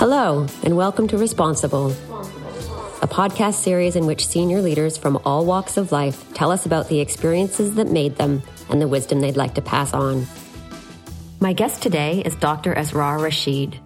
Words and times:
Hello, 0.00 0.46
and 0.62 0.78
welcome 0.78 1.06
to 1.08 1.18
Responsible, 1.18 1.90
a 1.90 3.06
podcast 3.06 3.56
series 3.56 3.96
in 3.96 4.06
which 4.06 4.26
senior 4.26 4.62
leaders 4.62 4.96
from 4.96 5.20
all 5.26 5.44
walks 5.44 5.76
of 5.76 5.92
life 5.92 6.32
tell 6.32 6.50
us 6.50 6.64
about 6.64 6.88
the 6.88 7.00
experiences 7.00 7.74
that 7.74 7.90
made 7.90 8.16
them 8.16 8.42
and 8.70 8.80
the 8.80 8.88
wisdom 8.88 9.20
they'd 9.20 9.36
like 9.36 9.56
to 9.56 9.60
pass 9.60 9.92
on. 9.92 10.26
My 11.38 11.52
guest 11.52 11.82
today 11.82 12.22
is 12.22 12.34
Dr. 12.36 12.72
Asrar 12.72 13.20
Rashid, 13.20 13.78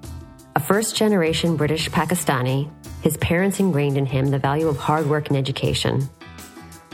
a 0.54 0.60
first 0.60 0.94
generation 0.94 1.56
British 1.56 1.90
Pakistani. 1.90 2.70
His 3.02 3.16
parents 3.16 3.58
ingrained 3.58 3.98
in 3.98 4.06
him 4.06 4.28
the 4.28 4.38
value 4.38 4.68
of 4.68 4.76
hard 4.76 5.10
work 5.10 5.30
and 5.30 5.36
education. 5.36 6.08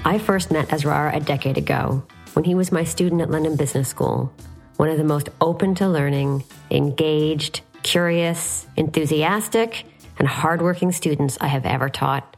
I 0.03 0.17
first 0.17 0.51
met 0.51 0.69
Asrar 0.69 1.15
a 1.15 1.21
decade 1.21 1.59
ago 1.59 2.03
when 2.33 2.47
he 2.47 2.55
was 2.55 2.73
my 2.73 2.85
student 2.85 3.21
at 3.21 3.31
London 3.31 3.57
Business 3.57 3.87
School, 3.87 4.33
one 4.79 4.89
of 4.89 4.97
the 4.97 5.05
most 5.05 5.29
open 5.43 5.75
to 5.75 5.87
learning, 5.87 6.43
engaged, 6.71 7.61
curious, 7.83 8.67
enthusiastic, 8.77 9.85
and 10.19 10.29
hardworking 10.29 10.93
students 10.93 11.39
I 11.41 11.49
have 11.49 11.67
ever 11.67 11.89
taught. 11.89 12.37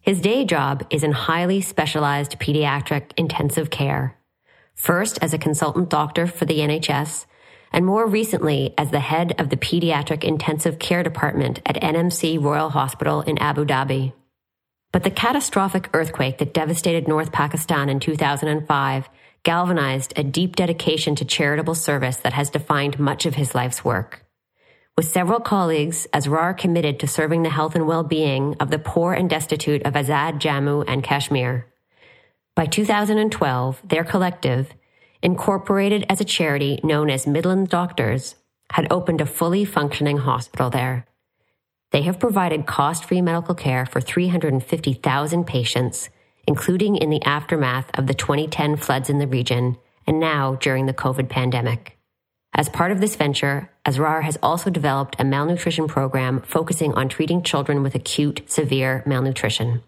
His 0.00 0.20
day 0.20 0.44
job 0.44 0.86
is 0.90 1.04
in 1.04 1.12
highly 1.12 1.60
specialized 1.60 2.38
pediatric 2.38 3.12
intensive 3.16 3.70
care, 3.70 4.16
first 4.74 5.18
as 5.22 5.34
a 5.34 5.38
consultant 5.38 5.90
doctor 5.90 6.26
for 6.26 6.44
the 6.46 6.58
NHS, 6.58 7.26
and 7.72 7.86
more 7.86 8.06
recently 8.06 8.74
as 8.76 8.90
the 8.90 9.00
head 9.00 9.34
of 9.38 9.50
the 9.50 9.56
pediatric 9.56 10.24
intensive 10.24 10.78
care 10.78 11.02
department 11.02 11.60
at 11.66 11.80
NMC 11.80 12.42
Royal 12.42 12.70
Hospital 12.70 13.20
in 13.22 13.38
Abu 13.38 13.64
Dhabi. 13.64 14.12
But 14.92 15.04
the 15.04 15.10
catastrophic 15.10 15.88
earthquake 15.94 16.38
that 16.38 16.54
devastated 16.54 17.06
North 17.06 17.30
Pakistan 17.30 17.88
in 17.88 18.00
2005 18.00 19.08
galvanized 19.42 20.12
a 20.16 20.24
deep 20.24 20.56
dedication 20.56 21.14
to 21.14 21.24
charitable 21.24 21.74
service 21.74 22.16
that 22.18 22.32
has 22.32 22.50
defined 22.50 22.98
much 22.98 23.24
of 23.24 23.36
his 23.36 23.54
life's 23.54 23.84
work. 23.84 24.24
With 25.00 25.08
several 25.08 25.40
colleagues, 25.40 26.06
Asrar 26.12 26.54
committed 26.54 27.00
to 27.00 27.06
serving 27.06 27.42
the 27.42 27.48
health 27.48 27.74
and 27.74 27.86
well-being 27.86 28.54
of 28.60 28.68
the 28.68 28.78
poor 28.78 29.14
and 29.14 29.30
destitute 29.30 29.86
of 29.86 29.94
Azad, 29.94 30.40
Jammu, 30.40 30.84
and 30.86 31.02
Kashmir. 31.02 31.64
By 32.54 32.66
2012, 32.66 33.80
their 33.82 34.04
collective, 34.04 34.74
incorporated 35.22 36.04
as 36.10 36.20
a 36.20 36.26
charity 36.26 36.80
known 36.84 37.08
as 37.08 37.26
Midland 37.26 37.70
Doctors, 37.70 38.34
had 38.72 38.92
opened 38.92 39.22
a 39.22 39.24
fully 39.24 39.64
functioning 39.64 40.18
hospital 40.18 40.68
there. 40.68 41.06
They 41.92 42.02
have 42.02 42.20
provided 42.20 42.66
cost-free 42.66 43.22
medical 43.22 43.54
care 43.54 43.86
for 43.86 44.02
350,000 44.02 45.46
patients, 45.46 46.10
including 46.46 46.96
in 46.96 47.08
the 47.08 47.22
aftermath 47.22 47.90
of 47.94 48.06
the 48.06 48.12
2010 48.12 48.76
floods 48.76 49.08
in 49.08 49.16
the 49.16 49.26
region 49.26 49.78
and 50.06 50.20
now 50.20 50.56
during 50.56 50.84
the 50.84 50.92
COVID 50.92 51.30
pandemic. 51.30 51.96
As 52.54 52.68
part 52.68 52.92
of 52.92 53.00
this 53.00 53.16
venture, 53.16 53.70
Asrar 53.86 54.22
has 54.22 54.38
also 54.42 54.70
developed 54.70 55.16
a 55.18 55.24
malnutrition 55.24 55.88
program 55.88 56.42
focusing 56.42 56.92
on 56.94 57.08
treating 57.08 57.42
children 57.42 57.82
with 57.82 57.94
acute, 57.94 58.42
severe 58.46 59.02
malnutrition. 59.06 59.82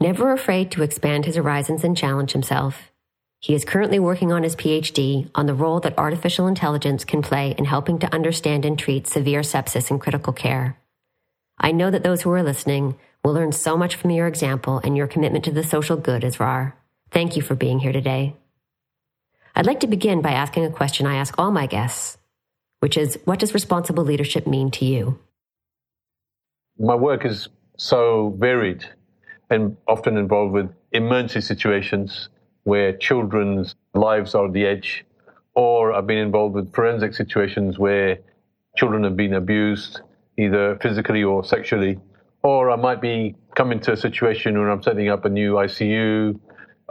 Never 0.00 0.32
afraid 0.32 0.70
to 0.72 0.82
expand 0.82 1.24
his 1.24 1.36
horizons 1.36 1.84
and 1.84 1.96
challenge 1.96 2.32
himself, 2.32 2.90
he 3.40 3.54
is 3.54 3.64
currently 3.64 3.98
working 3.98 4.32
on 4.32 4.42
his 4.42 4.56
PhD 4.56 5.30
on 5.34 5.46
the 5.46 5.54
role 5.54 5.80
that 5.80 5.98
artificial 5.98 6.46
intelligence 6.46 7.04
can 7.04 7.22
play 7.22 7.54
in 7.56 7.64
helping 7.64 7.98
to 8.00 8.12
understand 8.12 8.64
and 8.64 8.78
treat 8.78 9.06
severe 9.06 9.42
sepsis 9.42 9.90
in 9.90 9.98
critical 9.98 10.32
care. 10.32 10.78
I 11.58 11.72
know 11.72 11.90
that 11.90 12.02
those 12.02 12.22
who 12.22 12.32
are 12.32 12.42
listening 12.42 12.96
will 13.22 13.32
learn 13.32 13.52
so 13.52 13.76
much 13.76 13.94
from 13.94 14.10
your 14.10 14.26
example 14.26 14.80
and 14.82 14.96
your 14.96 15.06
commitment 15.06 15.44
to 15.44 15.52
the 15.52 15.62
social 15.62 15.96
good, 15.96 16.22
Asrar. 16.22 16.72
Thank 17.10 17.36
you 17.36 17.42
for 17.42 17.54
being 17.54 17.78
here 17.78 17.92
today. 17.92 18.34
I'd 19.58 19.64
like 19.64 19.80
to 19.80 19.86
begin 19.86 20.20
by 20.20 20.32
asking 20.32 20.66
a 20.66 20.70
question 20.70 21.06
I 21.06 21.16
ask 21.16 21.34
all 21.38 21.50
my 21.50 21.66
guests, 21.66 22.18
which 22.80 22.98
is 22.98 23.18
what 23.24 23.38
does 23.38 23.54
responsible 23.54 24.04
leadership 24.04 24.46
mean 24.46 24.70
to 24.72 24.84
you? 24.84 25.18
My 26.78 26.94
work 26.94 27.24
is 27.24 27.48
so 27.78 28.36
varied 28.38 28.84
and 29.48 29.78
often 29.88 30.18
involved 30.18 30.52
with 30.52 30.70
emergency 30.92 31.40
situations 31.40 32.28
where 32.64 32.94
children's 32.98 33.74
lives 33.94 34.34
are 34.34 34.44
at 34.44 34.52
the 34.52 34.66
edge, 34.66 35.06
or 35.54 35.94
I've 35.94 36.06
been 36.06 36.18
involved 36.18 36.54
with 36.54 36.74
forensic 36.74 37.14
situations 37.14 37.78
where 37.78 38.18
children 38.76 39.04
have 39.04 39.16
been 39.16 39.32
abused, 39.32 40.02
either 40.36 40.76
physically 40.82 41.24
or 41.24 41.42
sexually, 41.42 41.98
or 42.42 42.70
I 42.70 42.76
might 42.76 43.00
be 43.00 43.36
coming 43.54 43.80
to 43.80 43.92
a 43.92 43.96
situation 43.96 44.58
where 44.58 44.68
I'm 44.68 44.82
setting 44.82 45.08
up 45.08 45.24
a 45.24 45.30
new 45.30 45.54
ICU, 45.54 46.38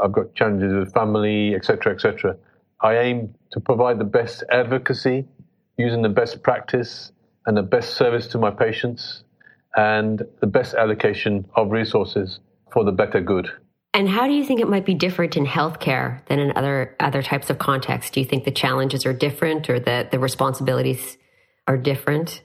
I've 0.03 0.11
got 0.11 0.34
challenges 0.34 0.73
with 0.73 0.94
family, 0.95 1.53
etc., 1.53 1.94
etc. 1.94 2.38
I 2.81 2.97
aim 2.97 3.36
to 3.52 3.59
provide 3.59 4.00
the 4.00 4.06
best 4.06 4.44
advocacy 4.52 5.25
using 5.78 6.02
the 6.02 6.09
best 6.09 6.44
practice 6.44 7.12
and 7.46 7.56
the 7.56 7.63
best 7.63 7.96
service 7.96 8.28
to 8.28 8.38
my 8.38 8.52
patients 8.52 9.24
and 9.75 10.24
the 10.40 10.47
best 10.47 10.74
allocation 10.74 11.46
of 11.56 11.72
resources 11.72 12.40
for 12.72 12.84
the 12.84 12.91
better 12.91 13.22
good. 13.22 13.50
And 13.94 14.09
how 14.09 14.28
do 14.28 14.34
you 14.34 14.44
think 14.44 14.59
it 14.59 14.68
might 14.68 14.85
be 14.85 14.94
different 14.94 15.38
in 15.38 15.46
healthcare 15.46 16.25
than 16.28 16.40
in 16.40 16.52
other 16.58 16.96
other 17.00 17.22
types 17.22 17.50
of 17.50 17.59
contexts? 17.59 18.12
Do 18.12 18.19
you 18.19 18.25
think 18.25 18.44
the 18.44 18.52
challenges 18.52 19.06
are 19.06 19.14
different 19.14 19.69
or 19.69 19.80
that 19.80 20.12
the 20.12 20.19
responsibilities 20.19 21.18
are 21.68 21.78
different? 21.78 22.41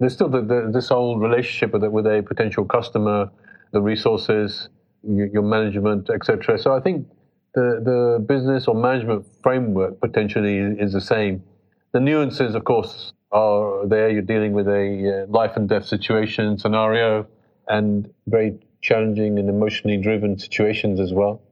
There's 0.00 0.14
still 0.14 0.28
the, 0.28 0.42
the, 0.42 0.70
this 0.72 0.88
whole 0.88 1.18
relationship 1.18 1.72
with, 1.72 1.84
with 1.84 2.06
a 2.06 2.24
potential 2.26 2.64
customer, 2.64 3.30
the 3.72 3.80
resources, 3.80 4.68
your, 5.04 5.26
your 5.28 5.42
management, 5.42 6.10
etc. 6.10 6.58
So 6.58 6.74
I 6.74 6.80
think 6.80 7.06
the, 7.54 7.80
the 7.84 8.24
business 8.26 8.66
or 8.66 8.74
management 8.74 9.26
framework 9.42 10.00
potentially 10.00 10.58
is 10.58 10.92
the 10.92 11.00
same. 11.00 11.42
The 11.92 12.00
nuances, 12.00 12.54
of 12.54 12.64
course, 12.64 13.12
are 13.30 13.86
there. 13.86 14.08
You're 14.10 14.22
dealing 14.22 14.52
with 14.52 14.68
a 14.68 15.24
uh, 15.26 15.30
life 15.30 15.56
and 15.56 15.68
death 15.68 15.86
situation 15.86 16.58
scenario 16.58 17.26
and 17.68 18.10
very 18.26 18.58
challenging 18.80 19.38
and 19.38 19.48
emotionally 19.48 19.96
driven 19.96 20.38
situations 20.38 20.98
as 20.98 21.12
well. 21.12 21.42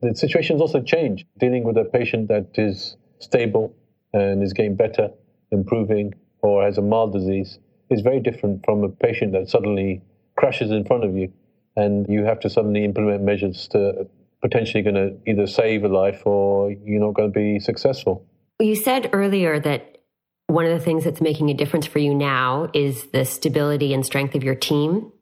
The 0.00 0.14
situations 0.14 0.60
also 0.60 0.80
change. 0.80 1.26
Dealing 1.38 1.64
with 1.64 1.76
a 1.76 1.84
patient 1.84 2.28
that 2.28 2.50
is 2.54 2.96
stable 3.18 3.74
and 4.12 4.42
is 4.42 4.52
getting 4.52 4.76
better, 4.76 5.10
improving, 5.50 6.14
or 6.42 6.64
has 6.64 6.78
a 6.78 6.82
mild 6.82 7.12
disease 7.12 7.58
is 7.90 8.00
very 8.00 8.20
different 8.20 8.64
from 8.64 8.84
a 8.84 8.88
patient 8.88 9.32
that 9.32 9.48
suddenly 9.48 10.00
crashes 10.36 10.70
in 10.70 10.84
front 10.84 11.04
of 11.04 11.14
you 11.16 11.32
and 11.76 12.06
you 12.08 12.24
have 12.24 12.40
to 12.40 12.48
suddenly 12.48 12.84
implement 12.84 13.22
measures 13.22 13.68
to 13.68 14.08
potentially 14.42 14.82
going 14.82 14.94
to 14.94 15.16
either 15.30 15.46
save 15.46 15.84
a 15.84 15.88
life 15.88 16.22
or 16.24 16.70
you're 16.70 17.00
not 17.00 17.14
going 17.14 17.32
to 17.32 17.38
be 17.38 17.60
successful. 17.60 18.26
You 18.58 18.74
said 18.74 19.10
earlier 19.12 19.58
that 19.60 19.98
one 20.46 20.64
of 20.64 20.72
the 20.72 20.84
things 20.84 21.04
that's 21.04 21.20
making 21.20 21.50
a 21.50 21.54
difference 21.54 21.86
for 21.86 21.98
you 21.98 22.14
now 22.14 22.70
is 22.74 23.06
the 23.12 23.24
stability 23.24 23.94
and 23.94 24.04
strength 24.04 24.34
of 24.34 24.42
your 24.42 24.54
team. 24.54 25.12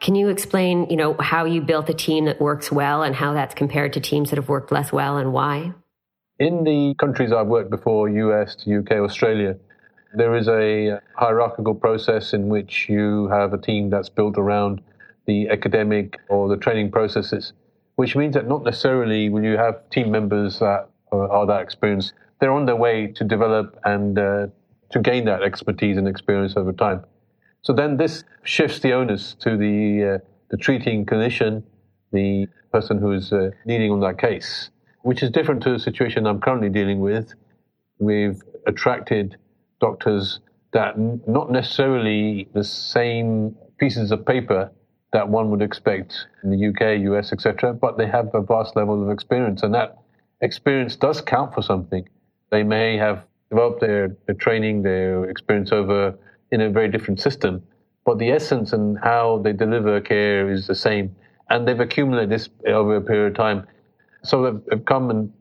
Can 0.00 0.14
you 0.14 0.28
explain, 0.28 0.90
you 0.90 0.96
know, 0.96 1.14
how 1.18 1.44
you 1.44 1.62
built 1.62 1.88
a 1.88 1.94
team 1.94 2.26
that 2.26 2.40
works 2.40 2.70
well 2.70 3.02
and 3.02 3.14
how 3.14 3.32
that's 3.32 3.54
compared 3.54 3.92
to 3.94 4.00
teams 4.00 4.30
that 4.30 4.36
have 4.36 4.48
worked 4.48 4.72
less 4.72 4.92
well 4.92 5.16
and 5.16 5.32
why? 5.32 5.72
In 6.38 6.64
the 6.64 6.94
countries 6.98 7.32
I've 7.32 7.46
worked 7.46 7.70
before, 7.70 8.08
US, 8.10 8.66
UK, 8.68 8.92
Australia, 8.92 9.56
there 10.14 10.34
is 10.36 10.48
a 10.48 11.00
hierarchical 11.14 11.74
process 11.74 12.34
in 12.34 12.48
which 12.48 12.88
you 12.88 13.28
have 13.28 13.54
a 13.54 13.58
team 13.58 13.88
that's 13.88 14.10
built 14.10 14.36
around 14.36 14.82
the 15.26 15.48
academic 15.48 16.18
or 16.28 16.48
the 16.48 16.56
training 16.56 16.90
processes 16.90 17.52
which 17.96 18.14
means 18.14 18.34
that 18.34 18.46
not 18.46 18.62
necessarily 18.62 19.28
when 19.28 19.42
you 19.42 19.56
have 19.56 19.88
team 19.90 20.10
members 20.10 20.60
that 20.60 20.88
are, 21.12 21.46
that 21.46 21.60
experienced. 21.62 22.12
They're 22.40 22.52
on 22.52 22.66
their 22.66 22.76
way 22.76 23.08
to 23.08 23.24
develop 23.24 23.78
and 23.84 24.18
uh, 24.18 24.46
to 24.90 25.00
gain 25.00 25.24
that 25.24 25.42
expertise 25.42 25.96
and 25.96 26.06
experience 26.06 26.54
over 26.56 26.72
time. 26.72 27.04
So 27.62 27.72
then 27.72 27.96
this 27.96 28.24
shifts 28.44 28.80
the 28.80 28.92
onus 28.92 29.34
to 29.40 29.56
the 29.56 30.14
uh, 30.14 30.18
the 30.50 30.56
treating 30.56 31.04
clinician, 31.04 31.64
the 32.12 32.46
person 32.72 32.98
who 32.98 33.12
is 33.12 33.32
uh, 33.32 33.50
leading 33.64 33.90
on 33.90 34.00
that 34.00 34.18
case, 34.18 34.70
which 35.02 35.22
is 35.22 35.30
different 35.30 35.62
to 35.64 35.72
the 35.72 35.78
situation 35.78 36.26
I'm 36.26 36.40
currently 36.40 36.68
dealing 36.68 37.00
with. 37.00 37.34
We've 37.98 38.40
attracted 38.66 39.36
doctors 39.80 40.40
that 40.72 40.98
not 40.98 41.50
necessarily 41.50 42.48
the 42.52 42.62
same 42.62 43.56
pieces 43.78 44.12
of 44.12 44.24
paper 44.26 44.70
that 45.16 45.30
one 45.30 45.50
would 45.50 45.62
expect 45.62 46.26
in 46.44 46.50
the 46.50 46.66
UK, 46.68 47.00
US, 47.10 47.32
etc. 47.32 47.72
But 47.72 47.96
they 47.96 48.06
have 48.06 48.28
a 48.34 48.42
vast 48.42 48.76
level 48.76 49.02
of 49.02 49.08
experience, 49.10 49.62
and 49.62 49.72
that 49.74 49.96
experience 50.42 50.94
does 50.94 51.22
count 51.22 51.54
for 51.54 51.62
something. 51.62 52.06
They 52.50 52.62
may 52.62 52.98
have 52.98 53.24
developed 53.48 53.80
their, 53.80 54.14
their 54.26 54.34
training, 54.34 54.82
their 54.82 55.24
experience 55.24 55.72
over 55.72 56.14
in 56.52 56.60
a 56.60 56.68
very 56.68 56.88
different 56.90 57.18
system, 57.18 57.62
but 58.04 58.18
the 58.18 58.30
essence 58.30 58.74
and 58.74 58.98
how 59.02 59.38
they 59.38 59.54
deliver 59.54 60.02
care 60.02 60.50
is 60.50 60.66
the 60.66 60.74
same, 60.74 61.16
and 61.48 61.66
they've 61.66 61.80
accumulated 61.80 62.28
this 62.28 62.50
over 62.66 62.96
a 62.96 63.00
period 63.00 63.28
of 63.28 63.36
time. 63.36 63.66
So 64.22 64.60
they've 64.68 64.84
come 64.84 65.08
and 65.08 65.32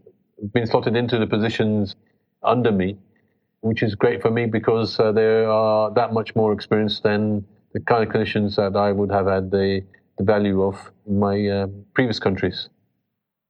been 0.53 0.67
slotted 0.67 0.95
into 0.95 1.19
the 1.19 1.27
positions 1.27 1.97
under 2.43 2.71
me, 2.71 2.97
which 3.59 3.83
is 3.83 3.93
great 3.93 4.21
for 4.21 4.31
me 4.31 4.45
because 4.45 4.97
uh, 5.01 5.11
they 5.11 5.43
are 5.43 5.91
that 5.91 6.13
much 6.13 6.33
more 6.33 6.53
experienced 6.53 7.03
than 7.03 7.45
the 7.75 7.81
kind 7.81 8.07
of 8.07 8.09
clinicians 8.09 8.55
that 8.55 8.77
I 8.77 8.93
would 8.93 9.11
have 9.11 9.27
had 9.27 9.51
the, 9.51 9.83
the 10.17 10.23
value 10.23 10.63
of 10.63 10.91
in 11.05 11.19
my 11.19 11.47
um, 11.49 11.83
previous 11.93 12.19
countries. 12.19 12.69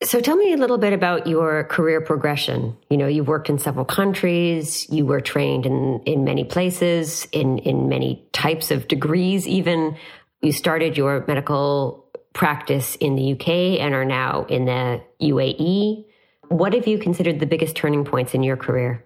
So 0.03 0.19
tell 0.19 0.35
me 0.35 0.51
a 0.51 0.57
little 0.57 0.79
bit 0.79 0.93
about 0.93 1.27
your 1.27 1.63
career 1.65 2.01
progression. 2.01 2.75
You 2.89 2.97
know, 2.97 3.07
you've 3.07 3.27
worked 3.27 3.49
in 3.49 3.59
several 3.59 3.85
countries, 3.85 4.89
you 4.89 5.05
were 5.05 5.21
trained 5.21 5.67
in, 5.67 6.01
in 6.05 6.23
many 6.23 6.43
places, 6.43 7.27
in, 7.31 7.59
in 7.59 7.87
many 7.87 8.27
types 8.33 8.71
of 8.71 8.87
degrees, 8.87 9.47
even. 9.47 9.95
You 10.41 10.51
started 10.51 10.97
your 10.97 11.23
medical 11.27 12.09
practice 12.33 12.95
in 12.95 13.15
the 13.15 13.33
UK 13.33 13.79
and 13.79 13.93
are 13.93 14.05
now 14.05 14.45
in 14.45 14.65
the 14.65 15.01
UAE. 15.21 16.05
What 16.49 16.73
have 16.73 16.87
you 16.87 16.97
considered 16.97 17.39
the 17.39 17.45
biggest 17.45 17.75
turning 17.75 18.03
points 18.05 18.33
in 18.33 18.41
your 18.41 18.57
career? 18.57 19.05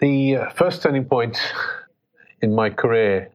The 0.00 0.36
uh, 0.36 0.50
first 0.50 0.82
turning 0.82 1.04
point 1.04 1.38
in 2.42 2.54
my 2.54 2.70
career 2.70 3.30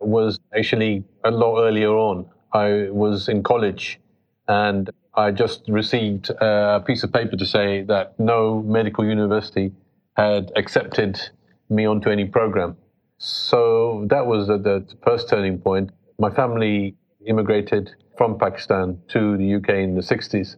was 0.00 0.38
actually 0.56 1.04
a 1.24 1.30
lot 1.30 1.62
earlier 1.62 1.90
on. 1.90 2.26
I 2.52 2.88
was 2.90 3.28
in 3.28 3.42
college 3.42 4.00
and 4.48 4.90
I 5.14 5.30
just 5.30 5.62
received 5.68 6.30
a 6.30 6.82
piece 6.86 7.02
of 7.02 7.12
paper 7.12 7.36
to 7.36 7.46
say 7.46 7.82
that 7.82 8.18
no 8.18 8.62
medical 8.62 9.04
university 9.04 9.72
had 10.16 10.52
accepted 10.56 11.20
me 11.68 11.86
onto 11.86 12.10
any 12.10 12.26
program. 12.26 12.76
So 13.18 14.06
that 14.10 14.26
was 14.26 14.46
the, 14.46 14.58
the 14.58 14.86
first 15.04 15.28
turning 15.28 15.58
point. 15.58 15.90
My 16.18 16.30
family 16.30 16.96
immigrated 17.26 17.90
from 18.16 18.38
Pakistan 18.38 18.98
to 19.08 19.36
the 19.36 19.54
UK 19.56 19.70
in 19.70 19.94
the 19.94 20.02
60s, 20.02 20.56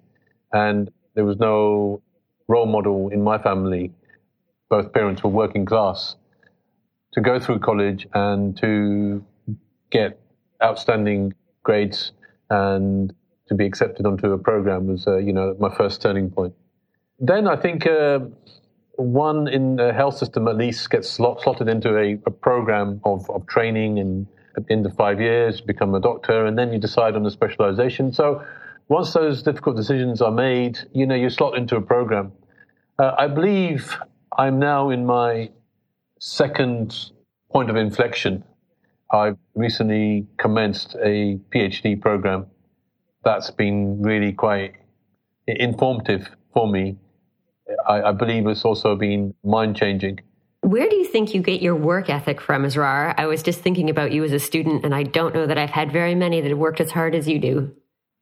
and 0.52 0.91
there 1.14 1.25
was 1.25 1.38
no 1.38 2.02
role 2.49 2.67
model 2.67 3.08
in 3.11 3.23
my 3.23 3.38
family. 3.38 3.93
Both 4.70 4.93
parents 4.93 5.23
were 5.23 5.31
working 5.31 5.64
class 5.64 6.17
to 7.12 7.20
go 7.20 7.38
through 7.38 7.60
college 7.60 8.06
and 8.14 8.56
to 8.58 9.25
get 9.90 10.20
outstanding 10.62 11.34
grades 11.62 12.12
and 12.50 13.14
to 13.49 13.55
be 13.55 13.64
accepted 13.64 14.06
onto 14.06 14.32
a 14.32 14.38
program 14.38 14.87
was, 14.87 15.06
uh, 15.06 15.16
you 15.16 15.32
know, 15.32 15.56
my 15.58 15.75
first 15.75 16.02
turning 16.02 16.31
point. 16.31 16.55
Then 17.19 17.49
I 17.49 17.56
think 17.56 17.87
uh, 17.87 18.20
one 18.96 19.49
in 19.49 19.76
the 19.76 19.93
health 19.93 20.19
system 20.19 20.46
at 20.49 20.56
least 20.56 20.88
gets 20.90 21.08
slot, 21.08 21.40
slotted 21.40 21.69
into 21.69 21.96
a, 21.96 22.19
a 22.26 22.31
program 22.31 23.00
of, 23.05 23.28
of 23.31 23.46
training 23.46 23.99
and 23.99 24.26
at 24.56 24.66
the 24.66 24.72
end 24.72 24.87
of 24.87 24.94
five 24.96 25.20
years 25.20 25.60
become 25.60 25.94
a 25.94 26.00
doctor 26.00 26.46
and 26.46 26.58
then 26.58 26.72
you 26.72 26.78
decide 26.78 27.14
on 27.14 27.22
the 27.22 27.31
specialization. 27.31 28.12
So 28.12 28.44
once 28.88 29.12
those 29.12 29.43
difficult 29.43 29.76
decisions 29.76 30.20
are 30.20 30.32
made, 30.32 30.78
you 30.93 31.06
know, 31.06 31.14
you 31.14 31.31
slot 31.31 31.56
into 31.56 31.76
a 31.76 31.81
program. 31.81 32.32
Uh, 32.99 33.12
I 33.16 33.28
believe 33.28 33.96
I'm 34.37 34.58
now 34.58 34.90
in 34.90 35.06
my 35.06 35.50
second 36.19 37.11
point 37.53 37.70
of 37.70 37.76
inflection. 37.76 38.44
I've 39.11 39.38
recently 39.55 40.26
commenced 40.37 40.94
a 41.03 41.38
PhD 41.55 42.00
program 42.00 42.47
that's 43.25 43.50
been 43.50 44.03
really 44.03 44.32
quite 44.32 44.75
informative 45.47 46.29
for 46.53 46.69
me. 46.69 46.99
I, 47.87 48.03
I 48.03 48.12
believe 48.12 48.47
it's 48.47 48.65
also 48.65 48.97
been 48.97 49.35
mind 49.44 49.76
changing. 49.76 50.20
Where 50.61 50.88
do 50.88 50.97
you 50.97 51.05
think 51.05 51.35
you 51.35 51.43
get 51.43 51.62
your 51.62 51.76
work 51.76 52.11
ethic 52.11 52.41
from, 52.41 52.65
Asrar? 52.65 53.15
I 53.17 53.26
was 53.26 53.43
just 53.43 53.61
thinking 53.61 53.91
about 53.91 54.12
you 54.12 54.25
as 54.25 54.32
a 54.32 54.38
student, 54.38 54.85
and 54.85 54.94
I 54.94 55.05
don't 55.05 55.35
know 55.35 55.47
that 55.47 55.56
I've 55.56 55.70
had 55.70 55.93
very 55.93 56.15
many 56.15 56.41
that 56.41 56.49
have 56.49 56.59
worked 56.59 56.81
as 56.81 56.91
hard 56.91 57.15
as 57.15 57.29
you 57.29 57.38
do. 57.38 57.75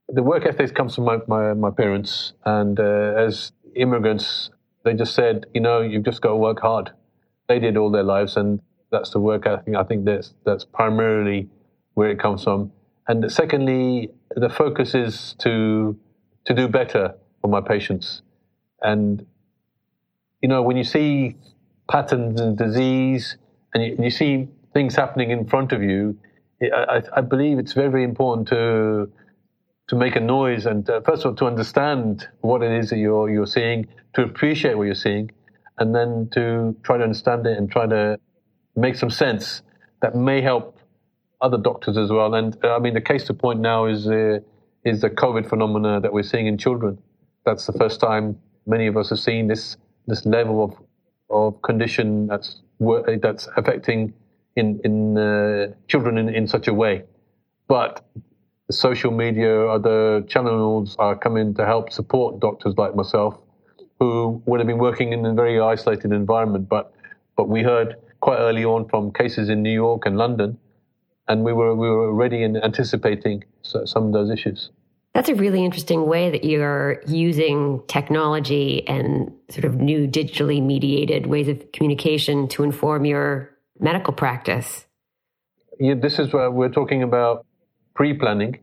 The 0.09 0.23
work 0.23 0.45
ethic 0.47 0.75
comes 0.75 0.95
from 0.95 1.05
my, 1.05 1.19
my, 1.27 1.55
my 1.55 1.71
parents, 1.71 2.35
and 2.45 2.79
uh, 2.79 3.15
as 3.17 3.53
immigrants, 3.75 4.51
they 4.85 4.95
just 4.95 5.15
said, 5.15 5.47
you 5.55 5.61
know, 5.61 5.81
you've 5.81 6.05
just 6.05 6.21
got 6.21 6.31
to 6.31 6.37
work 6.37 6.61
hard. 6.61 6.91
They 7.49 7.59
did 7.59 7.77
all 7.77 7.91
their 7.91 8.03
lives, 8.03 8.37
and 8.37 8.61
that's 8.91 9.11
the 9.11 9.21
work 9.21 9.47
ethic. 9.47 9.75
I 9.75 9.85
think 9.85 10.05
that's 10.05 10.35
that's 10.45 10.65
primarily 10.65 11.49
where 11.95 12.11
it 12.11 12.19
comes 12.19 12.45
from. 12.45 12.73
And 13.09 13.31
secondly, 13.31 14.11
the 14.35 14.49
focus 14.49 14.95
is 14.95 15.35
to 15.41 15.97
to 16.47 16.55
do 16.55 16.69
better 16.69 17.15
for 17.41 17.49
my 17.49 17.61
patients. 17.61 18.23
And 18.83 19.27
you 20.43 20.49
know, 20.49 20.63
when 20.63 20.77
you 20.77 20.85
see 20.85 21.37
patterns 21.91 22.41
in 22.41 22.57
disease 22.57 23.37
and 23.75 23.85
you, 23.85 23.97
you 24.01 24.11
see 24.11 24.49
things 24.75 24.95
happening 24.95 25.31
in 25.31 25.47
front 25.47 25.73
of 25.73 25.83
you, 25.83 26.19
I, 26.63 27.03
I, 27.17 27.21
believe 27.21 27.59
it's 27.59 27.73
very, 27.73 27.89
very 27.89 28.05
important 28.05 28.49
to 28.49 29.11
to 29.89 29.97
make 29.97 30.17
a 30.17 30.21
noise 30.21 30.67
and 30.67 30.89
uh, 30.91 31.01
first 31.03 31.25
of 31.25 31.31
all 31.31 31.37
to 31.37 31.47
understand 31.47 32.29
what 32.41 32.63
it 32.63 32.73
is 32.73 32.91
that 32.91 32.99
you're 32.99 33.31
you're 33.31 33.47
seeing, 33.47 33.87
to 34.15 34.23
appreciate 34.23 34.77
what 34.77 34.85
you're 34.85 34.95
seeing, 34.95 35.31
and 35.78 35.94
then 35.94 36.28
to 36.32 36.76
try 36.82 36.96
to 36.96 37.02
understand 37.02 37.46
it 37.46 37.56
and 37.58 37.70
try 37.70 37.87
to 37.87 38.19
make 38.76 38.96
some 38.96 39.11
sense 39.11 39.62
that 40.02 40.14
may 40.14 40.40
help 40.40 40.78
other 41.40 41.58
doctors 41.58 41.96
as 41.96 42.11
well. 42.11 42.34
And 42.34 42.56
uh, 42.64 42.76
I 42.76 42.78
mean, 42.78 42.94
the 42.94 43.00
case 43.00 43.25
to 43.25 43.34
point 43.34 43.61
now 43.61 43.87
is 43.87 44.06
uh, 44.08 44.40
is 44.84 45.00
the 45.00 45.11
COVID 45.11 45.49
phenomena 45.49 46.00
that 46.00 46.12
we're 46.12 46.23
seeing 46.23 46.46
in 46.46 46.58
children. 46.58 46.99
That's 47.44 47.67
the 47.67 47.73
first 47.73 48.00
time 48.00 48.38
many 48.67 48.87
of 48.87 48.96
us 48.96 49.11
have 49.11 49.19
seen 49.19 49.49
this 49.49 49.76
this 50.06 50.25
level 50.26 50.64
of 50.64 50.75
of 51.31 51.62
condition 51.62 52.26
that's 52.26 52.62
that's 53.23 53.49
affecting 53.56 54.14
in 54.55 54.81
in 54.84 55.19
uh, 55.19 55.75
children 55.88 56.19
in, 56.19 56.28
in 56.28 56.46
such 56.46 56.69
a 56.69 56.75
way. 56.75 57.05
But 57.69 58.05
social 58.70 59.11
media, 59.11 59.67
other 59.67 60.23
channels 60.23 60.96
are 60.99 61.17
coming 61.17 61.55
to 61.55 61.64
help 61.64 61.93
support 61.93 62.40
doctors 62.40 62.75
like 62.76 62.94
myself, 62.94 63.38
who 63.99 64.43
would 64.47 64.61
have 64.61 64.67
been 64.67 64.79
working 64.79 65.13
in 65.13 65.25
a 65.25 65.35
very 65.35 65.61
isolated 65.61 66.13
environment. 66.13 66.69
But 66.69 66.93
but 67.37 67.49
we 67.49 67.63
heard 67.63 67.97
quite 68.21 68.39
early 68.39 68.65
on 68.65 68.89
from 68.89 69.13
cases 69.13 69.49
in 69.49 69.63
New 69.63 69.73
York 69.73 70.07
and 70.07 70.17
London 70.17 70.59
and 71.29 71.45
we 71.45 71.53
were 71.53 71.75
we 71.75 71.89
were 71.89 72.09
already 72.09 72.45
anticipating 72.45 73.45
some 73.63 74.07
of 74.07 74.13
those 74.13 74.31
issues. 74.31 74.71
That's 75.15 75.29
a 75.31 75.35
really 75.35 75.65
interesting 75.65 76.07
way 76.07 76.31
that 76.31 76.45
you're 76.45 77.03
using 77.07 77.83
technology 77.89 78.87
and 78.87 79.33
sort 79.49 79.65
of 79.65 79.77
new 79.77 80.07
digitally 80.07 80.63
mediated 80.63 81.27
ways 81.27 81.49
of 81.49 81.73
communication 81.73 82.49
to 82.49 82.63
inform 82.63 83.07
your 83.07 83.51
medical 83.81 84.13
practice. 84.13 84.85
Yeah, 85.81 85.95
this 85.95 86.19
is 86.19 86.33
where 86.33 86.51
we're 86.51 86.71
talking 86.71 87.03
about 87.03 87.47
pre-planning. 87.95 88.59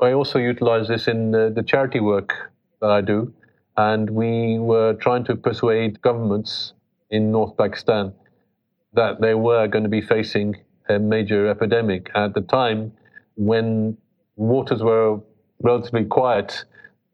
I 0.00 0.12
also 0.12 0.38
utilize 0.38 0.88
this 0.88 1.06
in 1.06 1.32
the, 1.32 1.52
the 1.54 1.62
charity 1.62 2.00
work 2.00 2.34
that 2.80 2.90
I 2.90 3.02
do, 3.02 3.34
and 3.76 4.10
we 4.10 4.58
were 4.58 4.94
trying 4.94 5.24
to 5.24 5.36
persuade 5.36 6.00
governments 6.02 6.72
in 7.10 7.30
North 7.30 7.56
Pakistan 7.56 8.12
that 8.92 9.20
they 9.20 9.34
were 9.34 9.66
going 9.68 9.84
to 9.84 9.90
be 9.90 10.00
facing 10.00 10.56
a 10.88 10.98
major 10.98 11.46
epidemic 11.48 12.10
at 12.14 12.34
the 12.34 12.40
time 12.40 12.92
when 13.36 13.96
waters 14.36 14.82
were 14.82 15.20
relatively 15.62 16.04
quiet. 16.04 16.64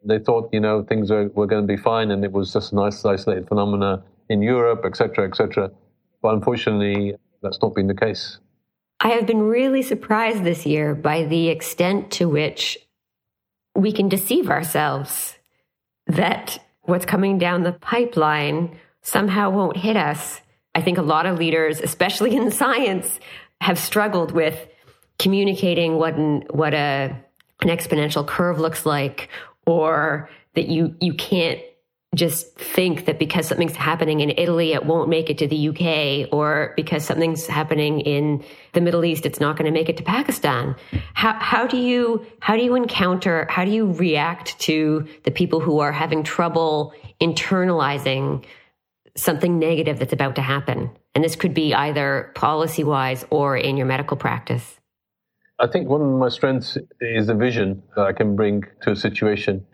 They 0.05 0.19
thought, 0.19 0.49
you 0.53 0.61
know, 0.61 0.83
things 0.83 1.11
were, 1.11 1.29
were 1.29 1.47
going 1.47 1.67
to 1.67 1.67
be 1.67 1.81
fine, 1.81 2.11
and 2.11 2.25
it 2.25 2.33
was 2.33 2.53
just 2.53 2.73
an 2.73 2.79
isolated 2.79 3.49
phenomena 3.49 4.03
in 4.29 4.43
Europe, 4.43 4.85
etc., 4.85 5.29
etc. 5.29 5.71
But 6.23 6.35
unfortunately, 6.35 7.17
that's 7.43 7.61
not 7.61 7.75
been 7.75 7.87
the 7.87 7.95
case. 7.95 8.39
I 9.01 9.09
have 9.11 9.27
been 9.27 9.43
really 9.43 9.83
surprised 9.83 10.43
this 10.43 10.65
year 10.65 10.95
by 10.95 11.25
the 11.25 11.49
extent 11.49 12.11
to 12.13 12.29
which 12.29 12.79
we 13.75 13.93
can 13.93 14.09
deceive 14.09 14.49
ourselves 14.49 15.36
that 16.07 16.59
what's 16.83 17.07
coming 17.07 17.39
down 17.39 17.63
the 17.63 17.73
pipeline 17.73 18.79
somehow 19.03 19.51
won't 19.51 19.77
hit 19.77 19.97
us. 19.97 20.41
I 20.75 20.83
think 20.83 20.99
a 20.99 21.03
lot 21.03 21.27
of 21.27 21.39
leaders, 21.39 21.81
especially 21.81 22.37
in 22.37 22.51
science, 22.51 23.19
have 23.61 23.79
struggled 23.79 24.33
with 24.33 24.69
communicating 25.19 25.97
what 25.97 26.15
an, 26.15 26.43
what 26.51 26.75
a 26.75 27.17
an 27.63 27.69
exponential 27.69 28.27
curve 28.27 28.61
looks 28.61 28.85
like 28.85 29.31
or 29.67 30.29
that 30.55 30.69
you 30.69 30.95
you 31.01 31.15
can't 31.15 31.61
just 32.15 32.55
think 32.57 33.05
that 33.07 33.19
because 33.19 33.47
something's 33.47 33.77
happening 33.77 34.21
in 34.21 34.31
Italy, 34.31 34.73
it 34.73 34.87
won't 34.87 35.09
make 35.09 35.29
it 35.29 35.39
to 35.39 35.47
the 35.47 35.69
UK, 35.69 36.33
or 36.33 36.73
because 36.77 37.05
something's 37.05 37.47
happening 37.47 38.01
in 38.01 38.45
the 38.73 38.81
Middle 38.81 39.05
East, 39.05 39.27
it's 39.27 39.41
not 39.41 39.57
going 39.57 39.67
to 39.67 39.73
make 39.73 39.89
it 39.89 39.97
to 39.99 40.03
Pakistan. 40.03 40.77
How, 41.15 41.35
how 41.39 41.67
do 41.67 41.77
you, 41.77 42.25
how 42.41 42.57
do 42.57 42.63
you 42.63 42.75
encounter, 42.75 43.47
how 43.51 43.65
do 43.65 43.71
you 43.71 43.93
react 43.93 44.59
to 44.61 45.07
the 45.25 45.31
people 45.31 45.61
who 45.61 45.81
are 45.81 45.93
having 45.93 46.23
trouble 46.23 46.95
internalizing 47.21 48.45
something 49.17 49.59
negative 49.59 49.99
that's 49.99 50.13
about 50.13 50.37
to 50.37 50.43
happen? 50.43 50.91
And 51.15 51.25
this 51.25 51.37
could 51.37 51.55
be 51.55 51.75
either 51.75 52.33
policy 52.35 52.85
wise 52.85 53.25
or 53.31 53.57
in 53.57 53.77
your 53.77 53.87
medical 53.87 54.17
practice. 54.17 54.79
I 55.59 55.67
think 55.67 55.89
one 55.89 56.03
of 56.03 56.09
my 56.09 56.29
strengths 56.29 56.77
is 57.01 57.27
the 57.27 57.35
vision 57.35 57.83
that 57.95 58.07
I 58.07 58.13
can 58.13 58.37
bring 58.37 58.65
to 58.83 58.93
a 58.93 58.97
situation. 58.97 59.67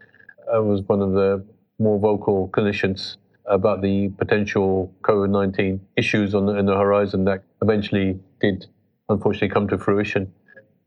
I 0.52 0.58
was 0.58 0.82
one 0.82 1.02
of 1.02 1.12
the 1.12 1.44
more 1.82 1.98
vocal 1.98 2.48
clinicians 2.48 3.16
about 3.46 3.82
the 3.82 4.08
potential 4.10 4.94
COVID 5.02 5.30
19 5.30 5.80
issues 5.96 6.34
on 6.34 6.46
the, 6.46 6.62
the 6.62 6.76
horizon 6.76 7.24
that 7.24 7.42
eventually 7.60 8.18
did 8.40 8.66
unfortunately 9.08 9.48
come 9.48 9.68
to 9.68 9.78
fruition. 9.78 10.32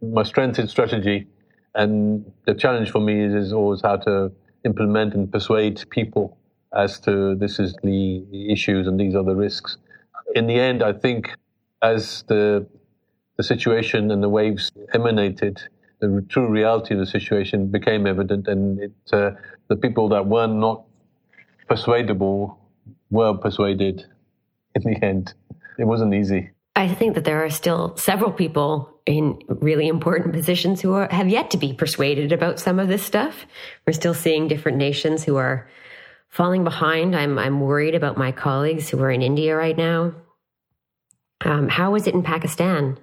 My 0.02 0.24
strength 0.24 0.60
is 0.60 0.72
strategy, 0.72 1.28
and 1.74 2.32
the 2.46 2.54
challenge 2.54 2.92
for 2.92 3.00
me 3.00 3.22
is, 3.24 3.34
is 3.34 3.54
always 3.54 3.82
how 3.82 3.98
to 3.98 4.32
implement 4.64 5.14
and 5.14 5.32
persuade 5.32 5.84
people 5.90 6.38
as 6.76 7.00
to 7.00 7.36
this 7.36 7.60
is 7.60 7.76
the 7.84 8.52
issues 8.52 8.88
and 8.88 9.00
these 9.00 9.16
are 9.16 9.24
the 9.24 9.36
risks. 9.36 9.78
In 10.34 10.48
the 10.48 10.60
end, 10.60 10.84
I 10.84 10.94
think 10.94 11.30
as 11.82 12.24
the 12.28 12.66
the 13.38 13.44
situation 13.44 14.12
and 14.12 14.24
the 14.24 14.30
waves 14.30 14.72
emanated, 14.94 15.62
the 16.00 16.26
true 16.30 16.48
reality 16.48 16.94
of 16.94 17.00
the 17.00 17.06
situation 17.06 17.68
became 17.68 18.06
evident, 18.08 18.48
and 18.48 18.80
it, 18.80 18.94
uh, 19.12 19.32
the 19.68 19.76
people 19.76 20.10
that 20.10 20.26
were 20.28 20.48
not 20.48 20.84
persuadable 21.68 22.60
were 23.10 23.34
persuaded 23.34 24.06
in 24.76 24.82
the 24.84 25.04
end. 25.04 25.34
It 25.80 25.86
wasn't 25.86 26.14
easy. 26.14 26.52
I 26.76 26.88
think 26.88 27.16
that 27.16 27.24
there 27.24 27.44
are 27.44 27.50
still 27.50 27.96
several 27.96 28.32
people 28.32 29.00
in 29.06 29.40
really 29.48 29.88
important 29.88 30.34
positions 30.34 30.82
who 30.82 30.94
are, 30.94 31.08
have 31.10 31.30
yet 31.30 31.52
to 31.52 31.58
be 31.58 31.74
persuaded 31.74 32.34
about 32.34 32.60
some 32.60 32.80
of 32.80 32.88
this 32.88 33.04
stuff. 33.04 33.46
We're 33.88 33.94
still 33.94 34.14
seeing 34.14 34.48
different 34.48 34.78
nations 34.78 35.24
who 35.24 35.38
are 35.38 35.70
falling 36.28 36.66
behind. 36.66 37.16
I'm, 37.16 37.40
I'm 37.40 37.62
worried 37.62 37.96
about 37.96 38.18
my 38.18 38.32
colleagues 38.32 38.90
who 38.90 39.02
are 39.02 39.12
in 39.12 39.22
India 39.22 39.56
right 39.56 39.78
now. 39.78 40.16
Um, 41.46 41.70
how 41.70 41.96
is 41.96 42.08
it 42.08 42.14
in 42.14 42.24
Pakistan? 42.24 42.98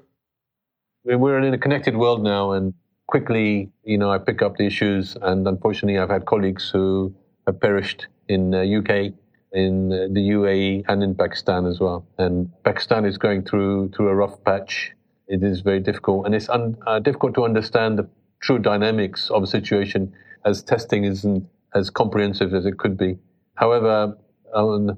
We're 1.04 1.38
in 1.38 1.54
a 1.54 1.58
connected 1.58 1.96
world 1.96 2.22
now, 2.22 2.52
and 2.52 2.74
quickly, 3.12 3.68
you 3.84 3.98
know, 3.98 4.10
I 4.10 4.16
pick 4.16 4.40
up 4.40 4.56
the 4.56 4.64
issues. 4.64 5.18
And 5.20 5.46
unfortunately, 5.46 5.98
I've 5.98 6.08
had 6.08 6.24
colleagues 6.24 6.70
who 6.70 7.14
have 7.46 7.60
perished 7.60 8.06
in 8.26 8.52
the 8.52 8.64
UK, 8.78 9.12
in 9.52 9.90
the 9.90 10.22
UAE, 10.36 10.84
and 10.88 11.02
in 11.02 11.14
Pakistan 11.14 11.66
as 11.66 11.78
well. 11.78 12.06
And 12.16 12.50
Pakistan 12.64 13.04
is 13.04 13.18
going 13.18 13.42
through 13.44 13.90
through 13.90 14.08
a 14.08 14.14
rough 14.14 14.42
patch. 14.44 14.92
It 15.28 15.42
is 15.42 15.60
very 15.60 15.80
difficult, 15.80 16.24
and 16.24 16.34
it's 16.34 16.48
un, 16.48 16.76
uh, 16.86 17.00
difficult 17.00 17.34
to 17.34 17.44
understand 17.44 17.98
the 17.98 18.08
true 18.40 18.58
dynamics 18.58 19.28
of 19.28 19.42
a 19.42 19.46
situation 19.46 20.14
as 20.46 20.62
testing 20.62 21.04
isn't 21.04 21.46
as 21.74 21.90
comprehensive 21.90 22.54
as 22.54 22.64
it 22.64 22.78
could 22.78 22.96
be. 22.96 23.18
However, 23.54 24.16
I'm 24.54 24.88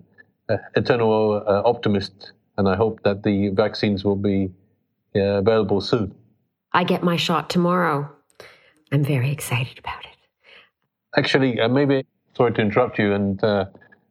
an 0.49 0.61
eternal 0.77 1.43
uh, 1.47 1.63
optimist, 1.73 2.33
and 2.57 2.69
I 2.69 2.77
hope 2.77 3.03
that 3.03 3.25
the 3.25 3.49
vaccines 3.49 4.05
will 4.05 4.23
be 4.33 4.53
uh, 5.17 5.43
available 5.43 5.81
soon. 5.81 6.15
I 6.75 6.85
get 6.85 7.03
my 7.03 7.17
shot 7.17 7.49
tomorrow. 7.49 8.11
I'm 8.93 9.05
very 9.05 9.31
excited 9.31 9.79
about 9.79 10.05
it. 10.05 10.11
Actually, 11.17 11.61
uh, 11.61 11.69
maybe 11.69 12.05
sorry 12.37 12.53
to 12.53 12.61
interrupt 12.61 12.99
you 12.99 13.15
and 13.15 13.43
uh, 13.43 13.67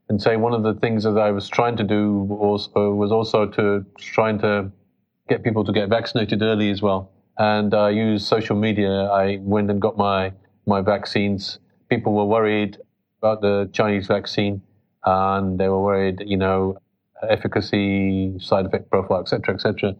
and 0.10 0.22
say 0.22 0.38
one 0.38 0.53
of 0.53 0.63
the 0.63 0.74
things 0.74 1.03
that 1.03 1.17
I 1.17 1.32
was 1.32 1.48
trying 1.48 1.77
to 1.77 1.84
do 1.84 2.27
also 2.39 2.93
was 2.93 3.12
also 3.12 3.46
to 3.46 3.86
trying 3.98 4.39
to 4.39 4.72
get 5.29 5.43
people 5.43 5.63
to 5.65 5.72
get 5.72 5.89
vaccinated 5.89 6.41
early 6.41 6.72
as 6.72 6.82
well. 6.82 7.12
And 7.38 7.74
I 7.74 7.89
used 7.89 8.25
social 8.25 8.55
media. 8.55 8.89
I 8.89 9.38
went 9.41 9.70
and 9.70 9.79
got 9.79 9.98
my 9.98 10.34
my 10.65 10.82
vaccines 10.82 11.60
people 11.93 12.13
were 12.13 12.25
worried 12.25 12.77
about 13.22 13.41
the 13.41 13.70
Chinese 13.74 14.08
vaccine 14.08 14.62
and 15.05 15.60
they 15.60 15.70
were 15.70 15.82
worried, 15.82 16.24
you 16.25 16.38
know, 16.38 16.77
efficacy, 17.29 18.38
side 18.39 18.65
effect 18.65 18.89
profile, 18.89 19.22
etc., 19.22 19.55
etc. 19.55 19.96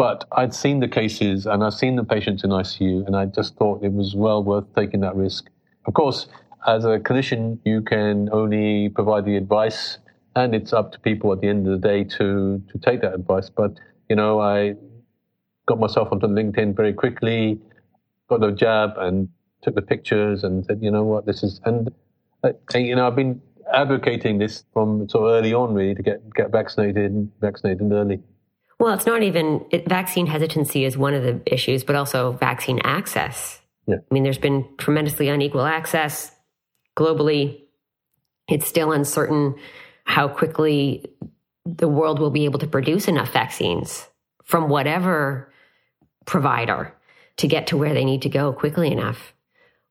But 0.00 0.24
I'd 0.32 0.54
seen 0.54 0.80
the 0.80 0.88
cases 0.88 1.44
and 1.44 1.62
I'd 1.62 1.74
seen 1.74 1.96
the 1.96 2.04
patients 2.04 2.42
in 2.42 2.48
ICU, 2.48 3.06
and 3.06 3.14
I 3.14 3.26
just 3.26 3.56
thought 3.56 3.84
it 3.84 3.92
was 3.92 4.14
well 4.14 4.42
worth 4.42 4.64
taking 4.74 5.00
that 5.00 5.14
risk. 5.14 5.50
Of 5.84 5.92
course, 5.92 6.26
as 6.66 6.86
a 6.86 6.98
clinician, 6.98 7.58
you 7.66 7.82
can 7.82 8.30
only 8.32 8.88
provide 8.88 9.26
the 9.26 9.36
advice, 9.36 9.98
and 10.34 10.54
it's 10.54 10.72
up 10.72 10.92
to 10.92 11.00
people 11.00 11.30
at 11.34 11.42
the 11.42 11.48
end 11.48 11.66
of 11.66 11.78
the 11.78 11.86
day 11.86 12.04
to 12.16 12.62
to 12.72 12.78
take 12.78 13.02
that 13.02 13.12
advice. 13.12 13.50
But 13.50 13.78
you 14.08 14.16
know, 14.16 14.40
I 14.40 14.74
got 15.66 15.78
myself 15.78 16.08
onto 16.12 16.28
LinkedIn 16.28 16.74
very 16.74 16.94
quickly, 16.94 17.60
got 18.30 18.40
the 18.40 18.52
jab, 18.52 18.96
and 18.96 19.28
took 19.60 19.74
the 19.74 19.82
pictures 19.82 20.44
and 20.44 20.64
said, 20.64 20.78
you 20.80 20.90
know 20.90 21.04
what, 21.04 21.26
this 21.26 21.42
is, 21.42 21.60
and 21.66 21.90
uh, 22.42 22.52
you 22.74 22.96
know, 22.96 23.06
I've 23.06 23.16
been 23.16 23.42
advocating 23.74 24.38
this 24.38 24.64
from 24.72 25.10
sort 25.10 25.24
of 25.24 25.36
early 25.36 25.52
on, 25.52 25.74
really, 25.74 25.94
to 25.94 26.02
get 26.02 26.22
get 26.32 26.50
vaccinated, 26.50 27.30
vaccinated 27.42 27.92
early. 27.92 28.20
Well, 28.80 28.94
it's 28.94 29.04
not 29.04 29.22
even 29.22 29.66
it, 29.70 29.86
vaccine 29.86 30.26
hesitancy 30.26 30.86
is 30.86 30.96
one 30.96 31.12
of 31.12 31.22
the 31.22 31.40
issues, 31.44 31.84
but 31.84 31.96
also 31.96 32.32
vaccine 32.32 32.80
access. 32.82 33.60
Yeah. 33.86 33.96
I 33.96 34.14
mean, 34.14 34.22
there's 34.22 34.38
been 34.38 34.66
tremendously 34.78 35.28
unequal 35.28 35.66
access 35.66 36.32
globally. 36.96 37.60
It's 38.48 38.66
still 38.66 38.92
uncertain 38.92 39.56
how 40.04 40.28
quickly 40.28 41.04
the 41.66 41.88
world 41.88 42.18
will 42.18 42.30
be 42.30 42.46
able 42.46 42.58
to 42.60 42.66
produce 42.66 43.06
enough 43.06 43.30
vaccines 43.34 44.08
from 44.44 44.70
whatever 44.70 45.52
provider 46.24 46.96
to 47.36 47.46
get 47.46 47.66
to 47.68 47.76
where 47.76 47.92
they 47.92 48.06
need 48.06 48.22
to 48.22 48.30
go 48.30 48.50
quickly 48.50 48.90
enough. 48.90 49.34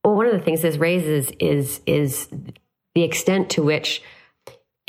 Well, 0.03 0.15
one 0.15 0.25
of 0.25 0.33
the 0.33 0.39
things 0.39 0.63
this 0.63 0.77
raises 0.77 1.31
is 1.39 1.79
is 1.85 2.27
the 2.95 3.03
extent 3.03 3.51
to 3.51 3.61
which 3.61 4.01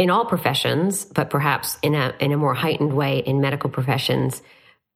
in 0.01 0.09
all 0.09 0.25
professions, 0.25 1.05
but 1.05 1.29
perhaps 1.29 1.77
in 1.83 1.95
a 1.95 2.15
in 2.21 2.33
a 2.33 2.37
more 2.39 2.55
heightened 2.55 2.95
way 2.95 3.19
in 3.19 3.39
medical 3.39 3.69
professions, 3.69 4.41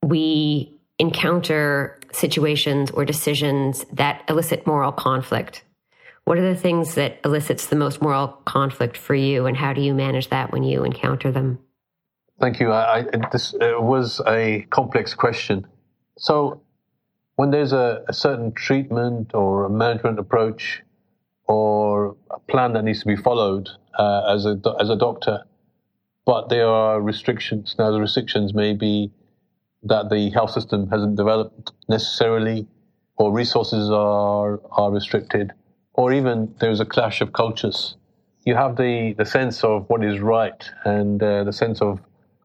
we 0.03 0.81
encounter 0.99 2.01
situations 2.11 2.91
or 2.91 3.05
decisions 3.05 3.85
that 3.93 4.25
elicit 4.31 4.67
moral 4.67 4.93
conflict. 4.93 5.63
What 6.25 6.39
are 6.39 6.49
the 6.55 6.59
things 6.59 6.95
that 6.95 7.21
elicits 7.23 7.67
the 7.67 7.77
most 7.77 8.01
moral 8.01 8.29
conflict 8.47 8.97
for 8.97 9.15
you, 9.15 9.45
and 9.45 9.55
how 9.55 9.75
do 9.75 9.83
you 9.83 9.93
manage 9.93 10.31
that 10.31 10.53
when 10.53 10.63
you 10.63 10.85
encounter 10.85 11.31
them? 11.31 11.59
Thank 12.41 12.59
you. 12.59 12.73
I, 12.73 13.01
I, 13.01 13.05
this 13.31 13.53
uh, 13.53 13.75
was 13.79 14.23
a 14.27 14.67
complex 14.71 15.13
question. 15.13 15.67
So 16.17 16.63
when 17.37 17.51
there's 17.51 17.75
a, 17.75 18.05
a 18.09 18.15
certain 18.15 18.53
treatment 18.53 19.35
or 19.35 19.67
a 19.67 19.71
management 19.71 20.19
approach 20.19 20.83
or 21.47 22.17
plan 22.49 22.73
that 22.75 22.85
needs 22.85 23.01
to 23.01 23.07
be 23.07 23.17
followed 23.17 23.69
uh, 23.99 24.33
as 24.35 24.47
a 24.47 24.61
as 24.81 24.91
a 24.91 24.97
doctor, 24.97 25.45
but 26.25 26.49
there 26.49 26.69
are 26.69 27.01
restrictions. 27.01 27.75
Now 27.79 27.91
the 27.91 28.01
restrictions 28.01 28.55
may 28.55 28.75
be 28.75 29.11
that 29.83 30.11
the 30.11 30.31
health 30.31 30.51
system 30.51 30.89
hasn't 30.89 31.17
developed 31.17 31.73
necessarily, 31.89 32.67
or 33.17 33.33
resources 33.33 33.91
are 33.91 34.61
are 34.73 34.91
restricted, 34.91 35.53
or 35.95 36.13
even 36.13 36.55
there's 36.61 36.81
a 36.81 36.87
clash 36.87 37.21
of 37.21 37.33
cultures. 37.33 37.97
You 38.45 38.55
have 38.55 38.77
the 38.77 39.15
the 39.17 39.25
sense 39.25 39.65
of 39.65 39.89
what 39.89 40.05
is 40.05 40.21
right 40.21 40.71
and 40.85 41.23
uh, 41.23 41.45
the 41.45 41.53
sense 41.53 41.81
of 41.81 42.01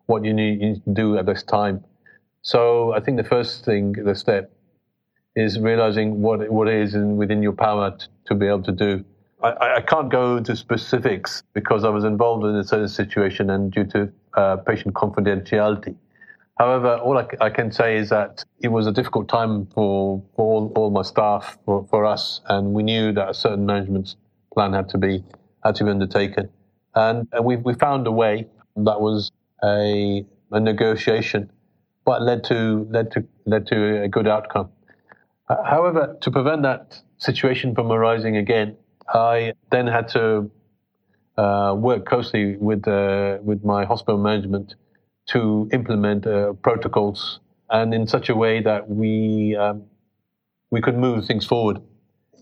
what 0.06 0.26
you 0.26 0.34
need, 0.34 0.62
you 0.62 0.68
need 0.70 0.84
to 0.84 0.94
do 0.94 1.18
at 1.18 1.26
this 1.26 1.44
time. 1.44 1.84
So 2.42 2.94
I 2.94 3.00
think 3.00 3.18
the 3.18 3.24
first 3.24 3.66
thing, 3.66 3.92
the 3.92 4.16
step 4.16 4.52
is 5.36 5.60
realizing 5.60 6.22
what 6.22 6.50
what 6.50 6.68
is 6.68 6.96
in, 6.96 7.18
within 7.18 7.44
your 7.44 7.54
power 7.54 7.92
t- 7.92 8.06
to 8.26 8.36
be 8.36 8.48
able 8.48 8.64
to 8.64 8.72
do. 8.72 9.06
I, 9.42 9.78
I, 9.78 9.82
can't 9.82 10.10
go 10.10 10.38
into 10.38 10.56
specifics 10.56 11.44
because 11.54 11.86
I 11.86 11.90
was 11.90 12.04
involved 12.04 12.46
in 12.46 12.56
a 12.56 12.64
certain 12.64 12.90
situation 12.90 13.50
and 13.50 13.72
due 13.72 13.86
to 13.86 14.12
uh, 14.34 14.58
patient 14.58 14.96
confidentiality. 14.96 15.96
However, 16.58 16.98
all 16.98 17.18
I 17.18 17.50
can 17.50 17.72
say 17.72 17.96
is 17.96 18.10
that 18.10 18.44
it 18.60 18.68
was 18.68 18.86
a 18.86 18.92
difficult 18.92 19.30
time 19.30 19.66
for, 19.68 20.22
for 20.36 20.46
all, 20.46 20.74
all 20.76 20.90
my 20.92 21.04
staff, 21.04 21.58
for, 21.64 21.88
for 21.90 22.06
us, 22.06 22.42
and 22.48 22.74
we 22.74 22.84
knew 22.84 23.14
that 23.14 23.30
a 23.30 23.34
certain 23.34 23.66
management 23.66 24.16
plan 24.54 24.74
had 24.74 24.90
to 24.90 24.98
be 24.98 25.24
had 25.64 25.76
to 25.76 25.86
be 25.86 25.90
undertaken, 25.90 26.50
and, 26.96 27.28
and 27.32 27.46
we 27.46 27.56
we 27.56 27.74
found 27.76 28.08
a 28.08 28.12
way 28.12 28.46
that 28.76 29.00
was 29.00 29.32
a, 29.64 30.26
a 30.52 30.60
negotiation, 30.60 31.50
but 32.04 32.22
led 32.22 32.44
to 32.46 32.86
led 32.90 33.12
to 33.12 33.26
led 33.46 33.66
to 33.68 34.04
a 34.04 34.10
good 34.10 34.28
outcome. 34.28 34.70
However, 35.48 36.18
to 36.20 36.30
prevent 36.30 36.64
that 36.64 37.02
situation 37.20 37.74
from 37.74 37.90
arising 37.90 38.36
again, 38.36 38.76
I 39.14 39.54
then 39.72 39.88
had 39.88 40.08
to 40.10 40.52
uh, 41.38 41.76
work 41.78 42.06
closely 42.06 42.58
with 42.58 42.88
uh, 42.88 43.38
with 43.42 43.64
my 43.64 43.86
hospital 43.86 44.20
management 44.20 44.76
to 45.30 45.70
implement 45.72 46.26
uh, 46.26 46.54
protocols 46.54 47.40
and 47.70 47.94
in 47.94 48.08
such 48.08 48.30
a 48.30 48.36
way 48.36 48.62
that 48.62 48.90
we 48.90 49.56
um, 49.56 49.84
we 50.72 50.82
could 50.82 50.98
move 50.98 51.26
things 51.26 51.46
forward. 51.46 51.82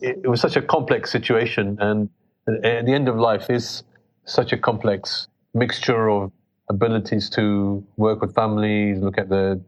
It, 0.01 0.21
it, 0.23 0.27
was 0.27 0.41
such 0.41 0.55
a 0.55 0.61
complex 0.61 1.11
situation, 1.11 1.77
and 1.79 2.09
at 2.47 2.85
the 2.85 2.93
end 2.93 3.07
of 3.07 3.17
life 3.17 3.49
is 3.49 3.83
such 4.25 4.51
a 4.53 4.57
complex 4.57 5.27
mixture 5.53 6.09
of 6.09 6.31
abilities 6.69 7.29
to 7.31 7.83
work 7.95 8.21
with 8.21 8.35
families, 8.35 8.99
look 8.99 9.17
at 9.17 9.29
the, 9.29 9.61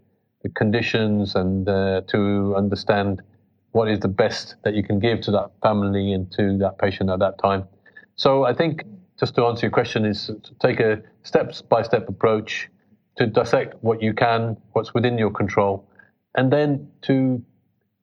the 0.43 0.49
conditions, 0.49 1.35
and 1.35 1.67
uh, 1.67 2.01
to 2.07 2.53
understand 2.55 3.21
what 3.71 3.89
is 3.89 3.99
the 3.99 4.07
best 4.07 4.55
that 4.63 4.73
you 4.73 4.83
can 4.83 4.99
give 4.99 5.21
to 5.21 5.31
that 5.31 5.51
family 5.61 6.13
and 6.13 6.31
to 6.31 6.57
that 6.57 6.77
patient 6.77 7.09
at 7.09 7.19
that 7.19 7.37
time. 7.39 7.65
So 8.15 8.43
I 8.43 8.53
think 8.53 8.83
just 9.19 9.35
to 9.35 9.45
answer 9.45 9.65
your 9.65 9.71
question 9.71 10.05
is 10.05 10.27
to 10.27 10.55
take 10.59 10.79
a 10.79 11.01
step 11.23 11.53
by 11.69 11.83
step 11.83 12.07
approach 12.09 12.69
to 13.17 13.27
dissect 13.27 13.75
what 13.81 14.01
you 14.01 14.13
can, 14.13 14.57
what's 14.71 14.93
within 14.93 15.17
your 15.17 15.29
control, 15.29 15.87
and 16.35 16.51
then 16.51 16.89
to 17.03 17.43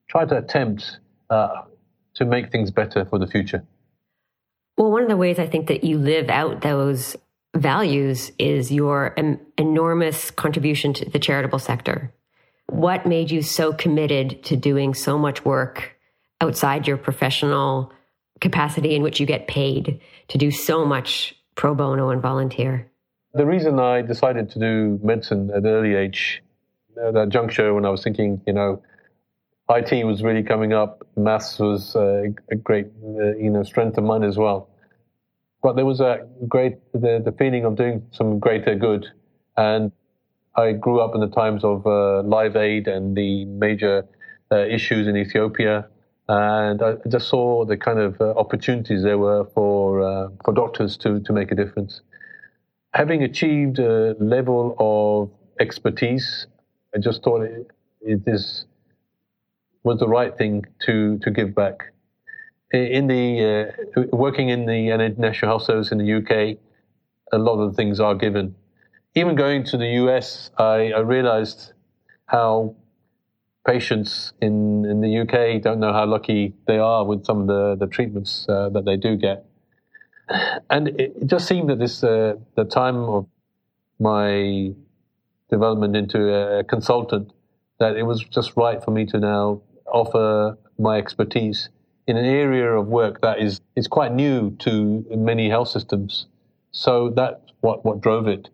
try 0.07 0.25
to 0.25 0.37
attempt 0.37 0.99
uh, 1.29 1.63
to 2.15 2.25
make 2.25 2.51
things 2.51 2.71
better 2.71 3.05
for 3.05 3.19
the 3.19 3.27
future. 3.27 3.65
Well, 4.77 4.91
one 4.91 5.03
of 5.03 5.09
the 5.09 5.17
ways 5.17 5.39
I 5.39 5.47
think 5.47 5.67
that 5.67 5.83
you 5.83 5.97
live 5.97 6.29
out 6.29 6.61
those 6.61 7.15
values 7.55 8.31
is 8.37 8.71
your 8.71 9.15
enormous 9.57 10.29
contribution 10.31 10.93
to 10.93 11.09
the 11.09 11.19
charitable 11.19 11.59
sector. 11.59 12.13
What 12.69 13.05
made 13.05 13.31
you 13.31 13.41
so 13.41 13.73
committed 13.73 14.43
to 14.45 14.55
doing 14.55 14.93
so 14.93 15.17
much 15.17 15.45
work 15.45 15.95
outside 16.41 16.87
your 16.87 16.97
professional 16.97 17.91
capacity 18.41 18.95
in 18.95 19.01
which 19.01 19.19
you 19.19 19.25
get 19.25 19.47
paid 19.47 19.99
to 20.27 20.37
do 20.37 20.51
so 20.51 20.85
much 20.85 21.35
pro 21.55 21.73
bono 21.73 22.09
and 22.09 22.21
volunteer? 22.21 22.89
The 23.33 23.45
reason 23.45 23.79
I 23.79 24.01
decided 24.01 24.49
to 24.51 24.59
do 24.59 24.99
medicine 25.03 25.49
at 25.51 25.57
an 25.57 25.67
early 25.67 25.95
age, 25.95 26.43
at 27.01 27.13
that 27.13 27.29
juncture 27.29 27.73
when 27.73 27.85
I 27.85 27.89
was 27.89 28.03
thinking, 28.03 28.41
you 28.45 28.53
know, 28.53 28.81
IT 29.69 30.05
was 30.05 30.23
really 30.23 30.43
coming 30.43 30.73
up. 30.73 31.05
Maths 31.15 31.59
was 31.59 31.95
uh, 31.95 32.23
a 32.51 32.55
great, 32.55 32.87
uh, 33.03 33.35
you 33.35 33.49
know, 33.49 33.63
strength 33.63 33.97
of 33.97 34.03
mine 34.03 34.23
as 34.23 34.37
well. 34.37 34.69
But 35.61 35.75
there 35.75 35.85
was 35.85 35.99
a 35.99 36.27
great, 36.47 36.77
the, 36.93 37.21
the 37.23 37.33
feeling 37.33 37.65
of 37.65 37.75
doing 37.75 38.05
some 38.11 38.39
greater 38.39 38.75
good. 38.75 39.07
And 39.57 39.91
I 40.57 40.71
grew 40.73 40.99
up 40.99 41.13
in 41.13 41.21
the 41.21 41.29
times 41.29 41.63
of 41.63 41.85
uh, 41.85 42.23
Live 42.23 42.55
Aid 42.55 42.87
and 42.87 43.15
the 43.15 43.45
major 43.45 44.07
uh, 44.51 44.65
issues 44.65 45.07
in 45.07 45.15
Ethiopia. 45.15 45.87
And 46.27 46.81
I 46.81 46.95
just 47.07 47.29
saw 47.29 47.63
the 47.63 47.77
kind 47.77 47.99
of 47.99 48.19
uh, 48.19 48.31
opportunities 48.31 49.03
there 49.03 49.17
were 49.17 49.45
for, 49.53 50.01
uh, 50.01 50.29
for 50.43 50.53
doctors 50.53 50.97
to, 50.97 51.19
to 51.21 51.31
make 51.31 51.51
a 51.51 51.55
difference. 51.55 52.01
Having 52.93 53.23
achieved 53.23 53.79
a 53.79 54.15
level 54.19 54.75
of 54.79 55.29
expertise, 55.59 56.47
I 56.95 56.99
just 56.99 57.23
thought 57.23 57.43
it, 57.43 57.67
it 58.01 58.21
is 58.25 58.65
was 59.83 59.99
the 59.99 60.07
right 60.07 60.37
thing 60.37 60.65
to 60.85 61.17
to 61.19 61.31
give 61.31 61.55
back. 61.55 61.93
In 62.71 63.07
the 63.07 63.73
uh, 63.95 64.01
working 64.11 64.49
in 64.49 64.65
the 64.65 64.81
National 65.17 65.51
Health 65.51 65.63
Service 65.63 65.91
in 65.91 65.97
the 65.99 66.13
UK, 66.19 66.57
a 67.31 67.37
lot 67.37 67.59
of 67.59 67.75
things 67.75 67.99
are 67.99 68.15
given. 68.15 68.55
Even 69.17 69.33
going 69.33 69.63
to 69.63 69.77
the 69.77 69.87
US, 70.03 70.51
I, 70.59 70.91
I 70.91 70.99
realized 70.99 71.73
how 72.27 72.75
patients 73.65 74.31
in, 74.39 74.85
in 74.85 75.01
the 75.01 75.21
UK 75.21 75.59
don't 75.59 75.79
know 75.79 75.91
how 75.91 76.05
lucky 76.05 76.53
they 76.67 76.77
are 76.77 77.03
with 77.03 77.25
some 77.25 77.41
of 77.41 77.47
the, 77.47 77.75
the 77.83 77.87
treatments 77.87 78.45
uh, 78.47 78.69
that 78.69 78.85
they 78.85 78.95
do 78.95 79.15
get. 79.15 79.43
And 80.69 80.89
it, 80.89 81.15
it 81.19 81.25
just 81.25 81.47
seemed 81.47 81.67
that 81.71 81.79
this, 81.79 82.03
uh, 82.03 82.35
the 82.55 82.65
time 82.65 82.97
of 82.97 83.25
my 83.99 84.73
development 85.49 85.95
into 85.95 86.31
a 86.31 86.63
consultant, 86.63 87.33
that 87.79 87.97
it 87.97 88.03
was 88.03 88.23
just 88.23 88.55
right 88.55 88.83
for 88.83 88.91
me 88.91 89.07
to 89.07 89.19
now 89.19 89.63
offer 89.91 90.59
my 90.77 90.99
expertise 90.99 91.69
in 92.05 92.17
an 92.17 92.25
area 92.25 92.71
of 92.71 92.85
work 92.85 93.21
that 93.21 93.39
is, 93.39 93.61
is 93.75 93.87
quite 93.87 94.13
new 94.13 94.51
to 94.57 95.03
many 95.09 95.49
health 95.49 95.69
systems. 95.69 96.27
So 96.69 97.09
that's 97.09 97.41
what, 97.61 97.83
what 97.83 97.99
drove 97.99 98.27
it. 98.27 98.49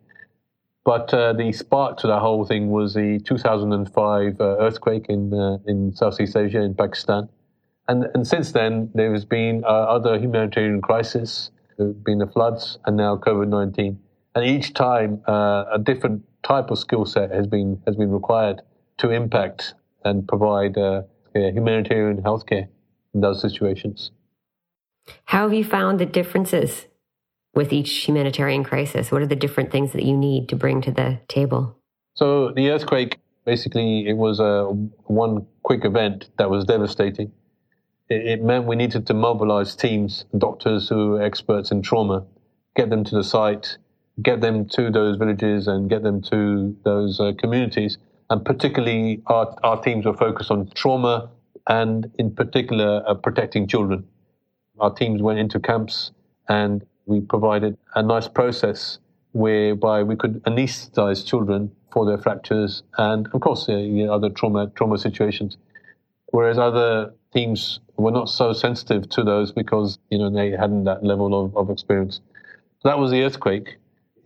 But 0.85 1.13
uh, 1.13 1.33
the 1.33 1.51
spark 1.53 1.97
to 1.99 2.07
that 2.07 2.19
whole 2.19 2.45
thing 2.45 2.69
was 2.69 2.93
the 2.93 3.19
2005 3.19 4.39
uh, 4.39 4.43
earthquake 4.59 5.05
in, 5.07 5.33
uh, 5.33 5.57
in 5.65 5.93
Southeast 5.95 6.35
Asia, 6.35 6.61
in 6.61 6.75
Pakistan. 6.75 7.29
And, 7.87 8.05
and 8.13 8.27
since 8.27 8.51
then, 8.51 8.89
there 8.93 9.13
has 9.13 9.23
been 9.25 9.63
uh, 9.63 9.67
other 9.67 10.19
humanitarian 10.19 10.81
crises, 10.81 11.51
there 11.77 11.87
have 11.87 12.03
been 12.03 12.19
the 12.19 12.27
floods, 12.27 12.77
and 12.85 12.97
now 12.97 13.15
COVID 13.15 13.47
19. 13.47 13.99
And 14.35 14.45
each 14.45 14.73
time, 14.73 15.21
uh, 15.27 15.65
a 15.73 15.79
different 15.79 16.23
type 16.43 16.69
of 16.69 16.79
skill 16.79 17.05
set 17.05 17.31
has 17.31 17.47
been, 17.47 17.81
has 17.85 17.95
been 17.95 18.11
required 18.11 18.61
to 18.97 19.09
impact 19.09 19.75
and 20.03 20.27
provide 20.27 20.77
uh, 20.77 21.03
humanitarian 21.33 22.21
healthcare 22.21 22.67
in 23.13 23.21
those 23.21 23.41
situations. 23.41 24.11
How 25.25 25.43
have 25.43 25.53
you 25.53 25.63
found 25.63 25.99
the 25.99 26.05
differences 26.05 26.87
with 27.53 27.73
each 27.73 28.07
humanitarian 28.07 28.63
crisis? 28.63 29.11
What 29.11 29.21
are 29.21 29.27
the 29.27 29.35
different 29.35 29.71
things 29.71 29.91
that 29.93 30.03
you 30.03 30.17
need 30.17 30.49
to 30.49 30.55
bring 30.55 30.81
to 30.81 30.91
the 30.91 31.19
table? 31.27 31.77
So 32.15 32.51
the 32.51 32.69
earthquake, 32.69 33.19
basically, 33.45 34.07
it 34.07 34.17
was 34.17 34.39
a 34.39 34.65
one 35.05 35.45
quick 35.63 35.85
event 35.85 36.29
that 36.37 36.49
was 36.49 36.65
devastating. 36.65 37.31
It, 38.09 38.25
it 38.25 38.43
meant 38.43 38.65
we 38.65 38.75
needed 38.75 39.07
to 39.07 39.13
mobilize 39.13 39.75
teams, 39.75 40.25
doctors 40.37 40.89
who 40.89 41.15
are 41.15 41.21
experts 41.21 41.71
in 41.71 41.81
trauma, 41.81 42.25
get 42.75 42.89
them 42.89 43.03
to 43.03 43.15
the 43.15 43.23
site, 43.23 43.77
get 44.21 44.41
them 44.41 44.67
to 44.69 44.91
those 44.91 45.17
villages, 45.17 45.67
and 45.67 45.89
get 45.89 46.03
them 46.03 46.21
to 46.23 46.75
those 46.83 47.19
uh, 47.19 47.31
communities 47.37 47.97
and 48.33 48.43
particularly 48.43 49.21
our, 49.27 49.55
our 49.63 49.81
teams 49.81 50.05
were 50.05 50.17
focused 50.17 50.49
on 50.49 50.69
trauma 50.73 51.29
and 51.67 52.11
in 52.17 52.33
particular 52.33 53.03
uh, 53.07 53.13
protecting 53.13 53.67
children. 53.67 54.05
Our 54.79 54.93
teams 54.93 55.21
went 55.21 55.39
into 55.39 55.59
camps 55.59 56.11
and 56.49 56.83
we 57.05 57.21
provided 57.21 57.77
a 57.95 58.03
nice 58.03 58.27
process 58.27 58.99
whereby 59.33 60.03
we 60.03 60.15
could 60.15 60.41
anesthetize 60.43 61.25
children 61.25 61.71
for 61.91 62.05
their 62.05 62.17
fractures 62.17 62.83
and 62.97 63.27
of 63.33 63.41
course 63.41 63.67
you 63.67 64.05
know, 64.05 64.13
other 64.13 64.29
trauma 64.29 64.67
trauma 64.75 64.97
situations. 64.97 65.57
Whereas 66.27 66.57
other 66.57 67.13
teams 67.33 67.79
were 67.97 68.11
not 68.11 68.29
so 68.29 68.53
sensitive 68.53 69.09
to 69.09 69.23
those 69.23 69.51
because 69.51 69.99
you 70.09 70.17
know 70.17 70.29
they 70.29 70.51
hadn't 70.51 70.85
that 70.85 71.03
level 71.03 71.45
of, 71.45 71.55
of 71.55 71.69
experience. 71.69 72.21
That 72.83 72.99
was 72.99 73.11
the 73.11 73.23
earthquake. 73.23 73.77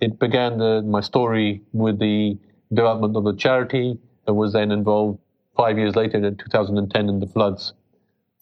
It 0.02 0.20
began 0.20 0.58
the, 0.58 0.82
my 0.82 1.02
story 1.02 1.62
with 1.74 2.00
the 2.00 2.38
development 2.74 3.16
of 3.16 3.24
the 3.24 3.34
charity 3.34 3.98
that 4.26 4.34
was 4.34 4.54
then 4.54 4.72
involved 4.72 5.20
five 5.56 5.78
years 5.78 5.96
later 5.96 6.18
in 6.18 6.36
2010 6.36 7.10
in 7.10 7.20
the 7.20 7.28
floods. 7.28 7.74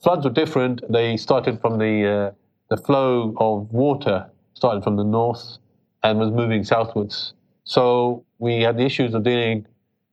Floods 0.01 0.25
were 0.25 0.31
different. 0.31 0.81
They 0.91 1.17
started 1.17 1.61
from 1.61 1.77
the, 1.79 2.05
uh, 2.05 2.31
the 2.69 2.77
flow 2.77 3.33
of 3.37 3.71
water 3.71 4.29
started 4.53 4.83
from 4.83 4.95
the 4.95 5.03
north 5.03 5.57
and 6.03 6.19
was 6.19 6.31
moving 6.31 6.63
southwards. 6.63 7.33
So 7.63 8.25
we 8.39 8.61
had 8.61 8.77
the 8.77 8.85
issues 8.85 9.13
of 9.13 9.23
dealing 9.23 9.65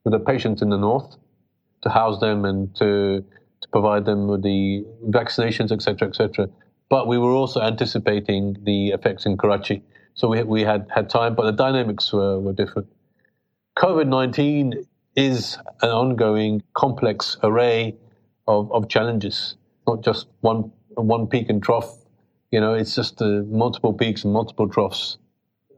with 0.05 0.13
the 0.13 0.19
patients 0.19 0.63
in 0.63 0.71
the 0.71 0.79
north 0.79 1.17
to 1.83 1.91
house 1.91 2.21
them 2.21 2.45
and 2.45 2.75
to, 2.77 3.25
to 3.61 3.69
provide 3.69 4.05
them 4.05 4.27
with 4.27 4.43
the 4.43 4.85
vaccinations, 5.09 5.71
etc., 5.71 6.09
etc. 6.09 6.49
But 6.89 7.09
we 7.09 7.19
were 7.19 7.31
also 7.31 7.61
anticipating 7.61 8.57
the 8.65 8.89
effects 8.89 9.27
in 9.27 9.37
Karachi. 9.37 9.83
So 10.15 10.29
we, 10.29 10.43
we 10.43 10.63
had, 10.63 10.87
had 10.95 11.09
time, 11.09 11.35
but 11.35 11.45
the 11.45 11.53
dynamics 11.53 12.13
were, 12.13 12.39
were 12.39 12.53
different. 12.53 12.89
COVID 13.79 14.09
19 14.09 14.85
is 15.17 15.59
an 15.81 15.91
ongoing 15.91 16.63
complex 16.75 17.37
array 17.43 17.97
of, 18.47 18.71
of 18.73 18.89
challenges, 18.89 19.57
not 19.87 20.03
just 20.03 20.27
one, 20.41 20.71
one 20.91 21.27
peak 21.27 21.49
and 21.49 21.63
trough. 21.63 22.02
You 22.53 22.61
know, 22.61 22.75
it's 22.75 22.95
just 22.95 23.21
uh, 23.21 23.43
multiple 23.47 23.93
peaks 23.93 24.23
and 24.25 24.33
multiple 24.33 24.69
troughs. 24.69 25.19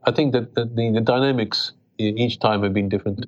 I 0.03 0.11
think 0.11 0.33
that 0.33 0.53
the, 0.53 0.65
the, 0.65 0.91
the 0.91 1.01
dynamics 1.01 1.71
each 1.97 2.39
time 2.39 2.61
have 2.61 2.73
been 2.73 2.89
different. 2.89 3.25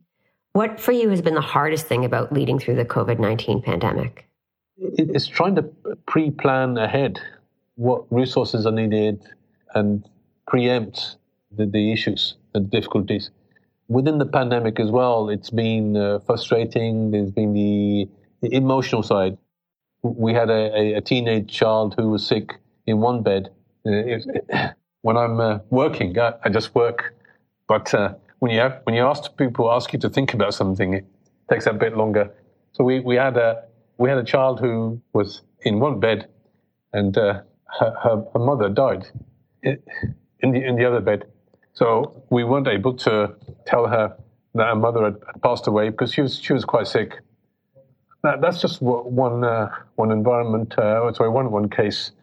What 0.54 0.80
for 0.80 0.92
you 0.92 1.10
has 1.10 1.22
been 1.22 1.34
the 1.34 1.42
hardest 1.42 1.88
thing 1.88 2.06
about 2.06 2.32
leading 2.32 2.60
through 2.60 2.76
the 2.76 2.86
COVID 2.86 3.20
19 3.20 3.64
pandemic? 3.64 4.28
It's 4.78 5.26
trying 5.26 5.56
to 5.56 5.64
pre 6.06 6.30
plan 6.30 6.78
ahead 6.78 7.20
what 7.76 8.06
resources 8.12 8.68
are 8.68 8.72
needed 8.72 9.24
and 9.74 10.08
preempt 10.48 11.18
the, 11.56 11.66
the 11.66 11.92
issues 11.92 12.36
and 12.54 12.70
difficulties 12.70 13.32
within 13.88 14.18
the 14.18 14.26
pandemic 14.26 14.80
as 14.80 14.92
well, 14.92 15.30
it's 15.30 15.50
been 15.50 15.96
uh, 15.96 16.20
frustrating. 16.20 17.12
There's 17.12 17.32
been 17.32 17.54
the, 17.54 18.10
the, 18.42 18.54
emotional 18.54 19.04
side. 19.04 19.38
We 20.02 20.34
had 20.34 20.50
a, 20.50 20.96
a, 20.96 21.02
teenage 21.02 21.52
child 21.52 21.96
who 21.98 22.10
was 22.10 22.26
sick 22.26 22.56
in 22.88 23.00
one 23.00 23.22
bed. 23.22 23.50
Uh, 23.86 24.18
when 25.02 25.18
I'm 25.18 25.40
uh, 25.40 25.60
working, 25.70 26.18
I, 26.20 26.34
I, 26.44 26.50
just 26.50 26.74
work. 26.74 27.14
But 27.68 27.94
uh, 27.94 28.16
when 28.40 28.52
you 28.52 28.60
have, 28.60 28.82
when 28.84 28.96
you 28.96 29.06
ask 29.06 29.36
people 29.38 29.72
ask 29.72 29.94
you 29.94 30.00
to 30.00 30.10
think 30.10 30.34
about 30.34 30.54
something, 30.54 30.94
it 30.94 31.06
takes 31.50 31.68
a 31.68 31.74
bit 31.74 31.96
longer. 31.96 32.32
So 32.74 32.84
we, 32.84 33.00
we 33.00 33.16
had 33.16 33.38
a 33.38 33.64
we 33.98 34.10
had 34.10 34.18
a 34.18 34.24
child 34.24 34.60
who 34.60 35.02
was 35.14 35.42
in 35.62 35.80
one 35.80 36.00
bed, 36.00 36.28
and 36.94 37.18
uh, 37.18 37.42
her, 37.80 37.96
her, 38.04 38.26
her 38.34 38.40
mother 38.40 38.70
died 38.70 39.06
in 39.64 40.52
the 40.52 40.64
in 40.66 40.76
the 40.76 40.86
other 40.86 41.02
bed 41.02 41.26
so 41.78 42.24
we 42.32 42.44
weren't 42.44 42.68
able 42.68 42.96
to 42.96 43.36
tell 43.68 43.86
her 43.86 44.18
that 44.56 44.66
her 44.66 44.76
mother 44.76 45.04
had 45.04 45.42
passed 45.44 45.68
away 45.68 45.90
because 45.90 46.12
she 46.12 46.22
was 46.24 46.40
she 46.40 46.52
was 46.52 46.66
quite 46.66 46.88
sick. 46.88 47.20
That, 48.24 48.42
that's 48.42 48.60
just 48.60 48.82
one 48.82 49.44
uh, 49.44 49.70
one 49.94 50.12
environment. 50.12 50.76
Uh, 50.76 51.14
sorry, 51.14 51.30
one 51.30 51.52
one 51.52 51.70
case, 51.70 52.14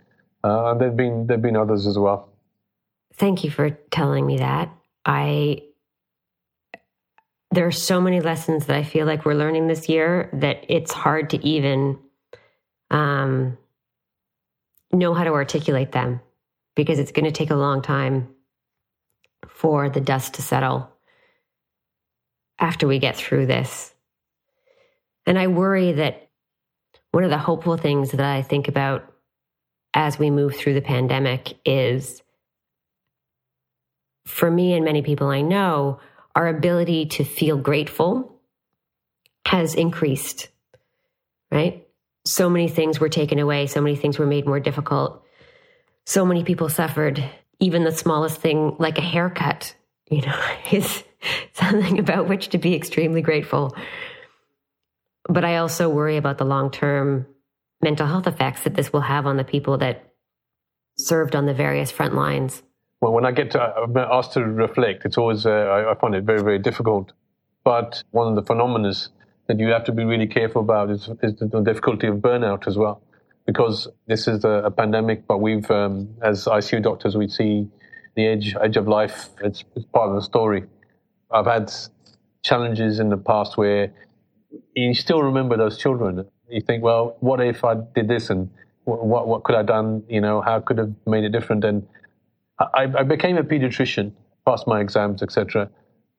uh, 0.45 0.75
there've 0.75 0.97
been 0.97 1.27
there've 1.27 1.41
been 1.41 1.57
others 1.57 1.87
as 1.87 1.99
well. 1.99 2.29
Thank 3.15 3.45
you 3.45 3.51
for 3.51 3.71
telling 3.91 4.27
me 4.27 4.39
that. 4.39 4.71
I 5.07 5.63
there 7.51 7.67
are 7.67 7.73
so 7.73 8.01
many 8.01 8.21
lessons 8.21 8.67
that 8.67 8.77
I 8.77 8.83
feel 8.83 9.07
like 9.07 9.25
we're 9.25 9.35
learning 9.35 9.69
this 9.69 9.89
year 9.89 10.29
that 10.35 10.65
it's 10.69 10.93
hard 10.93 11.31
to 11.31 11.47
even 11.47 11.99
um, 12.91 13.57
know 14.93 15.15
how 15.15 15.25
to 15.25 15.31
articulate 15.31 15.93
them 15.93 16.21
because 16.75 16.99
it's 16.99 17.13
going 17.13 17.25
to 17.25 17.33
take 17.33 17.51
a 17.51 17.57
long 17.57 17.81
time 17.81 18.29
for 19.49 19.89
the 19.89 20.01
dust 20.01 20.35
to 20.35 20.43
settle 20.43 20.91
after 22.59 22.87
we 22.87 22.99
get 22.99 23.17
through 23.17 23.47
this. 23.47 23.95
And 25.25 25.39
I 25.39 25.47
worry 25.47 25.93
that 25.93 26.29
one 27.13 27.25
of 27.25 27.31
the 27.31 27.39
hopeful 27.39 27.77
things 27.77 28.11
that 28.11 28.21
I 28.21 28.43
think 28.43 28.69
about 28.69 29.14
as 29.95 30.19
we 30.19 30.31
move 30.31 30.57
through 30.57 30.75
the 30.75 30.83
pandemic 30.83 31.57
is 31.65 32.23
for 34.27 34.51
me 34.51 34.75
and 34.75 34.85
many 34.85 35.03
people 35.03 35.29
I 35.29 35.41
know, 35.41 36.01
our 36.35 36.49
ability 36.49 37.07
to 37.07 37.25
feel 37.25 37.57
grateful 37.57 38.41
has 39.47 39.75
increased, 39.75 40.49
right? 41.51 41.87
So 42.25 42.51
many 42.51 42.69
things 42.69 42.99
were 42.99 43.09
taken 43.09 43.39
away, 43.39 43.67
so 43.67 43.81
many 43.81 43.95
things 43.95 44.19
were 44.19 44.27
made 44.27 44.47
more 44.47 44.59
difficult. 44.59 45.25
So 46.07 46.27
many 46.27 46.43
people 46.43 46.69
suffered 46.69 47.25
even 47.61 47.85
the 47.85 47.93
smallest 47.93 48.41
thing 48.41 48.75
like 48.79 48.99
a 48.99 49.03
haircut, 49.03 49.75
you 50.11 50.23
know, 50.23 50.41
is 50.73 51.05
something 51.53 51.99
about 51.99 52.29
which 52.29 52.49
to 52.49 52.59
be 52.59 52.75
extremely 52.75 53.23
grateful. 53.23 53.77
But 55.29 55.45
I 55.45 55.59
also 55.59 55.89
worry 55.89 56.17
about 56.17 56.39
the 56.39 56.45
long 56.45 56.71
term 56.71 57.27
mental 57.85 58.07
health 58.07 58.27
effects 58.27 58.65
that 58.65 58.75
this 58.75 58.93
will 58.93 59.03
have 59.03 59.27
on 59.27 59.37
the 59.37 59.45
people 59.45 59.79
that 59.79 59.97
served 60.97 61.37
on 61.37 61.47
the 61.47 61.55
various 61.55 61.91
front 61.93 62.15
lines. 62.15 62.63
Well, 63.01 63.13
when 63.13 63.27
I 63.27 63.33
get 63.33 63.51
to, 63.53 63.61
asked 64.11 64.33
to 64.33 64.45
reflect, 64.45 65.05
it's 65.05 65.19
always, 65.19 65.45
uh, 65.45 65.51
I, 65.51 65.93
I, 65.93 65.95
find 65.95 66.15
it 66.15 66.25
very, 66.25 66.43
very 66.43 66.59
difficult. 66.59 67.13
But 67.63 68.03
one 68.11 68.29
of 68.29 68.35
the 68.35 68.43
phenomena 68.43 68.93
that 69.47 69.59
you 69.59 69.69
have 69.69 69.85
to 69.85 69.93
be 69.93 70.05
really 70.05 70.27
careful 70.27 70.63
about 70.63 70.91
is, 70.91 71.09
is 71.23 71.35
the 71.37 71.61
difficulty 71.61 72.07
of 72.07 72.17
burnout 72.17 72.67
as 72.67 72.77
well. 72.79 73.03
Because 73.47 73.89
this 74.07 74.27
is 74.27 74.45
a, 74.45 74.55
a 74.71 74.71
pandemic, 74.71 75.27
but 75.27 75.39
we've, 75.39 75.71
um, 75.71 76.15
as 76.23 76.47
ICU 76.47 76.83
doctors, 76.83 77.15
we 77.15 77.29
see 77.29 77.69
the 78.17 78.27
edge, 78.27 78.57
edge 78.63 78.79
of 78.79 78.89
life. 78.89 79.29
It's, 79.43 79.63
it's 79.77 79.87
part 79.93 80.09
of 80.09 80.15
the 80.15 80.23
story. 80.23 80.65
I've 81.31 81.47
had 81.47 81.71
challenges 82.43 83.01
in 83.01 83.11
the 83.11 83.19
past 83.19 83.59
where 83.59 83.93
you 84.75 84.95
still 84.95 85.23
remember 85.23 85.59
those 85.59 85.77
children. 85.77 86.25
You 86.49 86.61
think, 86.61 86.83
well, 86.83 87.17
what 87.21 87.41
if 87.41 87.65
I 87.65 87.75
did 87.95 88.09
this 88.09 88.31
and 88.31 88.51
what 88.85 89.27
what 89.27 89.45
could 89.45 89.55
I 89.55 89.59
have 89.59 89.67
done? 89.67 90.03
You 90.09 90.21
know, 90.21 90.41
how 90.41 90.61
could 90.61 90.79
I 90.79 90.83
have 90.83 90.95
made 91.07 91.25
it 91.25 91.31
different? 91.31 91.65
And 91.65 91.87
I, 92.59 92.85
I 92.99 93.03
became 93.03 93.37
a 93.37 93.43
pediatrician, 93.43 94.13
passed 94.47 94.67
my 94.67 94.81
exams, 94.81 95.23
etc. 95.23 95.71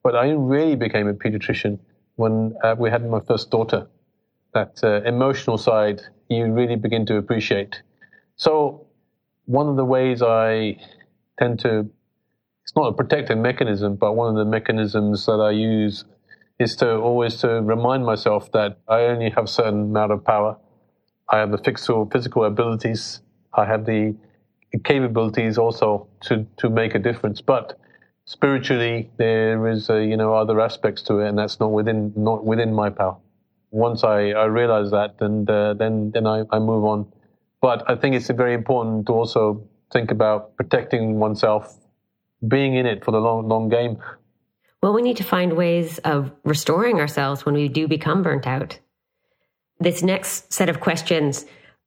But 0.02 0.16
I 0.16 0.30
really 0.30 0.76
became 0.76 1.08
a 1.08 1.14
pediatrician 1.14 1.78
when 2.16 2.54
uh, 2.64 2.74
we 2.78 2.90
had 2.90 3.08
my 3.08 3.20
first 3.20 3.50
daughter. 3.50 3.86
That 4.54 4.80
uh, 4.82 5.02
emotional 5.02 5.58
side 5.58 6.02
you 6.28 6.46
really 6.52 6.76
begin 6.76 7.06
to 7.06 7.16
appreciate. 7.16 7.82
So 8.36 8.86
one 9.44 9.68
of 9.68 9.76
the 9.76 9.84
ways 9.84 10.22
I 10.22 10.78
tend 11.38 11.60
to 11.60 11.88
it's 12.66 12.74
not 12.74 12.88
a 12.88 12.92
protective 12.92 13.38
mechanism, 13.38 13.94
but 13.94 14.14
one 14.14 14.28
of 14.28 14.34
the 14.34 14.50
mechanisms 14.50 15.24
that 15.26 15.38
I 15.40 15.52
use 15.52 16.04
is 16.58 16.76
to 16.76 16.96
always 16.96 17.36
to 17.36 17.48
remind 17.62 18.04
myself 18.04 18.50
that 18.52 18.78
I 18.88 19.02
only 19.02 19.30
have 19.30 19.44
a 19.44 19.48
certain 19.48 19.82
amount 19.82 20.12
of 20.12 20.24
power. 20.24 20.56
I 21.28 21.38
have 21.38 21.50
the 21.50 21.58
physical, 21.58 22.08
physical 22.10 22.44
abilities. 22.44 23.20
I 23.52 23.64
have 23.64 23.84
the 23.84 24.16
capabilities 24.84 25.58
also 25.58 26.08
to, 26.22 26.46
to 26.58 26.70
make 26.70 26.94
a 26.94 26.98
difference. 26.98 27.40
But 27.40 27.78
spiritually, 28.24 29.10
there 29.16 29.66
is, 29.68 29.90
a, 29.90 30.04
you 30.04 30.16
know, 30.16 30.34
other 30.34 30.60
aspects 30.60 31.02
to 31.02 31.18
it, 31.18 31.28
and 31.28 31.38
that's 31.38 31.60
not 31.60 31.72
within, 31.72 32.12
not 32.16 32.44
within 32.44 32.72
my 32.72 32.90
power. 32.90 33.16
Once 33.70 34.04
I, 34.04 34.30
I 34.30 34.44
realize 34.44 34.90
that, 34.92 35.18
then, 35.18 35.46
uh, 35.48 35.74
then, 35.74 36.10
then 36.12 36.26
I, 36.26 36.44
I 36.50 36.58
move 36.58 36.84
on. 36.84 37.06
But 37.60 37.88
I 37.90 37.96
think 37.96 38.14
it's 38.14 38.28
very 38.30 38.54
important 38.54 39.06
to 39.06 39.12
also 39.12 39.68
think 39.92 40.10
about 40.10 40.56
protecting 40.56 41.18
oneself 41.18 41.76
being 42.46 42.74
in 42.74 42.86
it 42.86 43.04
for 43.04 43.10
the 43.10 43.18
long, 43.18 43.48
long 43.48 43.68
game. 43.68 43.98
Well, 44.82 44.94
we 44.94 45.02
need 45.02 45.16
to 45.16 45.24
find 45.24 45.56
ways 45.56 45.98
of 45.98 46.32
restoring 46.44 47.00
ourselves 47.00 47.44
when 47.44 47.54
we 47.54 47.68
do 47.68 47.88
become 47.88 48.22
burnt 48.22 48.46
out. 48.46 48.78
This 49.78 50.02
next 50.02 50.52
set 50.52 50.68
of 50.68 50.80
questions 50.80 51.44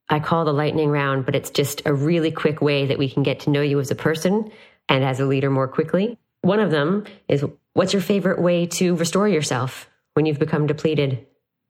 I 0.08 0.18
call 0.18 0.44
the 0.44 0.52
lightning 0.52 0.90
round, 0.90 1.24
but 1.24 1.36
it's 1.36 1.50
just 1.50 1.82
a 1.86 1.94
really 1.94 2.32
quick 2.32 2.60
way 2.60 2.86
that 2.86 2.98
we 2.98 3.08
can 3.08 3.22
get 3.22 3.40
to 3.40 3.50
know 3.50 3.62
you 3.62 3.78
as 3.78 3.92
a 3.92 3.94
person 3.94 4.50
and 4.88 5.04
as 5.04 5.20
a 5.20 5.26
leader 5.26 5.50
more 5.50 5.68
quickly. 5.68 6.18
One 6.42 6.58
of 6.58 6.72
them 6.72 7.04
is 7.28 7.44
what's 7.74 7.92
your 7.92 8.02
favorite 8.02 8.40
way 8.40 8.66
to 8.66 8.96
restore 8.96 9.28
yourself 9.28 9.88
when 10.14 10.26
you've 10.26 10.38
become 10.40 10.66
depleted? 10.66 11.26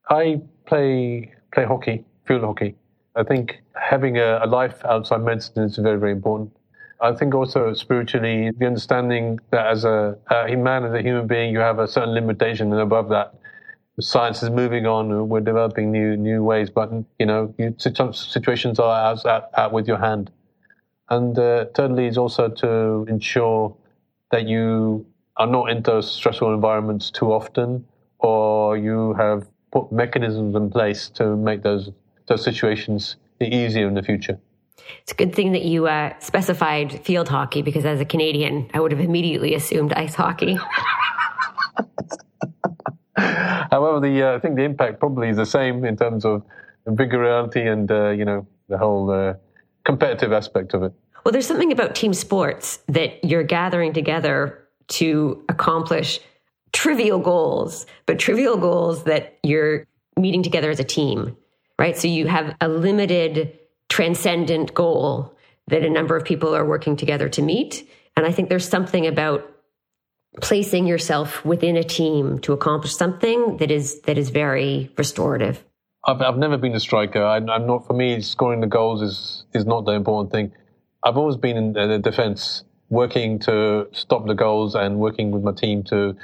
I 0.08 0.40
play 0.66 1.34
play 1.52 1.64
hockey, 1.64 2.04
field 2.26 2.42
hockey. 2.42 2.76
I 3.14 3.24
think 3.24 3.60
having 3.74 4.16
a, 4.16 4.40
a 4.42 4.46
life 4.46 4.84
outside 4.84 5.22
medicine 5.22 5.64
is 5.64 5.76
very, 5.76 5.98
very 5.98 6.12
important. 6.12 6.52
I 7.02 7.14
think 7.14 7.34
also 7.34 7.72
spiritually, 7.72 8.50
the 8.56 8.66
understanding 8.66 9.38
that 9.50 9.66
as 9.66 9.84
a, 9.84 10.18
a 10.30 10.54
man, 10.56 10.84
as 10.84 10.92
a 10.92 11.00
human 11.00 11.26
being, 11.26 11.52
you 11.52 11.60
have 11.60 11.78
a 11.78 11.88
certain 11.88 12.12
limitation, 12.12 12.72
and 12.72 12.80
above 12.80 13.08
that, 13.08 13.34
science 14.00 14.42
is 14.42 14.50
moving 14.50 14.86
on. 14.86 15.28
We're 15.28 15.40
developing 15.40 15.90
new 15.90 16.16
new 16.16 16.42
ways, 16.44 16.68
but 16.68 16.90
you 17.18 17.26
know, 17.26 17.54
you, 17.58 17.74
situations 17.78 18.78
are 18.78 19.12
out, 19.12 19.24
out, 19.24 19.50
out, 19.56 19.72
with 19.72 19.88
your 19.88 19.98
hand. 19.98 20.30
And 21.08 21.38
uh, 21.38 21.66
thirdly, 21.74 22.06
is 22.06 22.18
also 22.18 22.48
to 22.48 23.06
ensure 23.08 23.74
that 24.30 24.46
you 24.46 25.06
are 25.36 25.46
not 25.46 25.70
in 25.70 25.82
those 25.82 26.10
stressful 26.10 26.52
environments 26.52 27.10
too 27.10 27.32
often, 27.32 27.86
or 28.18 28.76
you 28.76 29.14
have 29.14 29.46
put 29.72 29.90
mechanisms 29.90 30.54
in 30.54 30.70
place 30.70 31.08
to 31.10 31.34
make 31.36 31.62
those 31.62 31.90
those 32.26 32.44
situations 32.44 33.16
easier 33.40 33.88
in 33.88 33.94
the 33.94 34.02
future. 34.02 34.38
It's 35.02 35.12
a 35.12 35.14
good 35.14 35.34
thing 35.34 35.52
that 35.52 35.62
you 35.62 35.86
uh, 35.86 36.18
specified 36.18 37.04
field 37.04 37.28
hockey 37.28 37.62
because 37.62 37.84
as 37.84 38.00
a 38.00 38.04
Canadian, 38.04 38.70
I 38.74 38.80
would 38.80 38.92
have 38.92 39.00
immediately 39.00 39.54
assumed 39.54 39.92
ice 39.92 40.14
hockey. 40.14 40.58
However, 43.16 44.00
the 44.00 44.22
uh, 44.22 44.36
I 44.36 44.38
think 44.38 44.56
the 44.56 44.62
impact 44.62 45.00
probably 45.00 45.28
is 45.28 45.36
the 45.36 45.46
same 45.46 45.84
in 45.84 45.96
terms 45.96 46.24
of 46.24 46.42
vigorality 46.86 47.62
and 47.62 47.90
uh, 47.90 48.10
you 48.10 48.24
know 48.24 48.46
the 48.68 48.78
whole 48.78 49.10
uh, 49.10 49.34
competitive 49.84 50.32
aspect 50.32 50.74
of 50.74 50.82
it. 50.82 50.92
Well, 51.24 51.32
there's 51.32 51.46
something 51.46 51.72
about 51.72 51.94
team 51.94 52.14
sports 52.14 52.78
that 52.88 53.24
you're 53.24 53.42
gathering 53.42 53.92
together 53.92 54.66
to 54.88 55.44
accomplish 55.48 56.20
trivial 56.72 57.18
goals, 57.18 57.86
but 58.06 58.18
trivial 58.18 58.56
goals 58.56 59.04
that 59.04 59.38
you're 59.42 59.86
meeting 60.16 60.42
together 60.42 60.70
as 60.70 60.80
a 60.80 60.84
team, 60.84 61.36
right? 61.78 61.96
So 61.96 62.08
you 62.08 62.26
have 62.26 62.56
a 62.60 62.68
limited 62.68 63.58
transcendent 64.00 64.72
goal 64.72 65.36
that 65.66 65.84
a 65.84 65.90
number 65.90 66.16
of 66.16 66.24
people 66.24 66.56
are 66.56 66.64
working 66.64 66.96
together 66.96 67.28
to 67.28 67.42
meet. 67.42 67.86
And 68.16 68.24
I 68.24 68.32
think 68.32 68.48
there's 68.48 68.66
something 68.66 69.06
about 69.06 69.46
placing 70.40 70.86
yourself 70.86 71.44
within 71.44 71.76
a 71.76 71.84
team 71.84 72.38
to 72.38 72.54
accomplish 72.54 72.96
something 72.96 73.58
that 73.58 73.70
is 73.70 74.00
that 74.02 74.16
is 74.16 74.30
very 74.30 74.90
restorative. 74.96 75.62
I've, 76.06 76.22
I've 76.22 76.38
never 76.38 76.56
been 76.56 76.74
a 76.74 76.80
striker. 76.80 77.22
I, 77.22 77.36
am 77.36 77.66
not. 77.66 77.86
For 77.86 77.92
me, 77.92 78.22
scoring 78.22 78.62
the 78.62 78.72
goals 78.78 79.02
is 79.02 79.44
is 79.52 79.66
not 79.66 79.84
the 79.84 79.92
important 79.92 80.32
thing. 80.32 80.52
I've 81.04 81.18
always 81.18 81.36
been 81.36 81.58
in 81.58 81.72
the 81.74 81.98
defence, 81.98 82.64
working 82.88 83.38
to 83.40 83.86
stop 83.92 84.26
the 84.26 84.34
goals 84.34 84.74
and 84.74 84.98
working 84.98 85.30
with 85.30 85.42
my 85.42 85.52
team 85.52 85.82
to 85.92 86.16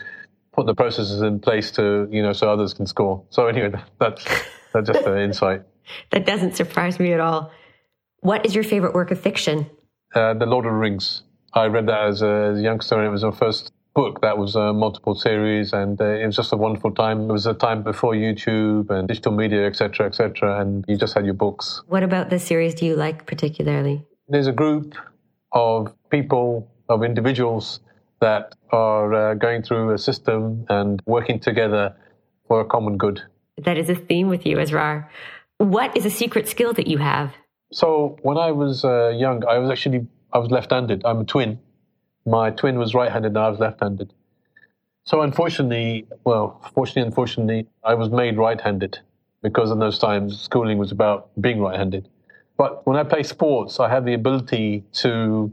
put 0.54 0.64
the 0.64 0.74
processes 0.74 1.20
in 1.20 1.40
place 1.40 1.70
to 1.72 2.08
you 2.10 2.22
know 2.22 2.32
so 2.32 2.50
others 2.50 2.72
can 2.72 2.86
score. 2.86 3.22
So 3.28 3.48
anyway, 3.48 3.74
that's 4.00 4.24
that's 4.72 4.88
just 4.90 5.06
an 5.06 5.18
insight. 5.18 5.60
That 6.10 6.26
doesn't 6.26 6.56
surprise 6.56 6.98
me 6.98 7.12
at 7.12 7.20
all. 7.20 7.52
What 8.26 8.44
is 8.44 8.56
your 8.56 8.64
favorite 8.64 8.92
work 8.92 9.12
of 9.12 9.20
fiction? 9.20 9.70
Uh, 10.12 10.34
the 10.34 10.46
Lord 10.46 10.66
of 10.66 10.72
the 10.72 10.76
Rings. 10.76 11.22
I 11.54 11.66
read 11.66 11.86
that 11.86 12.08
as 12.08 12.22
a, 12.22 12.50
as 12.50 12.58
a 12.58 12.60
youngster, 12.60 12.96
and 12.96 13.06
it 13.06 13.10
was 13.10 13.22
my 13.22 13.30
first 13.30 13.70
book 13.94 14.20
that 14.22 14.36
was 14.36 14.56
a 14.56 14.72
multiple 14.72 15.14
series, 15.14 15.72
and 15.72 16.00
uh, 16.00 16.06
it 16.06 16.26
was 16.26 16.34
just 16.34 16.52
a 16.52 16.56
wonderful 16.56 16.90
time. 16.90 17.30
It 17.30 17.32
was 17.32 17.46
a 17.46 17.54
time 17.54 17.84
before 17.84 18.14
YouTube 18.14 18.90
and 18.90 19.06
digital 19.06 19.30
media, 19.30 19.64
etc., 19.64 20.06
etc., 20.06 20.60
and 20.60 20.84
you 20.88 20.96
just 20.96 21.14
had 21.14 21.24
your 21.24 21.34
books. 21.34 21.82
What 21.86 22.02
about 22.02 22.28
this 22.28 22.42
series 22.42 22.74
do 22.74 22.84
you 22.84 22.96
like 22.96 23.26
particularly? 23.26 24.04
There's 24.26 24.48
a 24.48 24.52
group 24.52 24.96
of 25.52 25.94
people, 26.10 26.68
of 26.88 27.04
individuals 27.04 27.78
that 28.20 28.56
are 28.72 29.14
uh, 29.14 29.34
going 29.34 29.62
through 29.62 29.94
a 29.94 29.98
system 29.98 30.66
and 30.68 31.00
working 31.06 31.38
together 31.38 31.94
for 32.48 32.60
a 32.60 32.64
common 32.64 32.96
good. 32.96 33.22
That 33.56 33.78
is 33.78 33.88
a 33.88 33.94
theme 33.94 34.26
with 34.26 34.44
you, 34.44 34.56
Asrar. 34.56 35.06
What 35.58 35.96
is 35.96 36.04
a 36.04 36.10
secret 36.10 36.48
skill 36.48 36.72
that 36.72 36.88
you 36.88 36.98
have? 36.98 37.32
So 37.76 38.16
when 38.22 38.38
I 38.38 38.52
was 38.52 38.86
uh, 38.86 39.08
young, 39.08 39.44
I 39.44 39.58
was 39.58 39.68
actually 39.70 40.06
I 40.32 40.38
was 40.38 40.50
left-handed. 40.50 41.02
I'm 41.04 41.20
a 41.20 41.24
twin. 41.24 41.58
My 42.24 42.50
twin 42.50 42.78
was 42.78 42.94
right-handed, 42.94 43.28
and 43.28 43.38
I 43.38 43.50
was 43.50 43.58
left-handed. 43.58 44.14
So 45.04 45.20
unfortunately, 45.20 46.06
well, 46.24 46.58
fortunately, 46.74 47.02
unfortunately, 47.02 47.66
I 47.84 47.92
was 47.92 48.08
made 48.08 48.38
right-handed 48.38 49.00
because 49.42 49.70
in 49.70 49.78
those 49.78 49.98
times 49.98 50.40
schooling 50.40 50.78
was 50.78 50.90
about 50.90 51.28
being 51.38 51.60
right-handed. 51.60 52.08
But 52.56 52.86
when 52.86 52.96
I 52.96 53.04
play 53.04 53.22
sports, 53.22 53.78
I 53.78 53.90
have 53.90 54.06
the 54.06 54.14
ability 54.14 54.84
to 55.02 55.52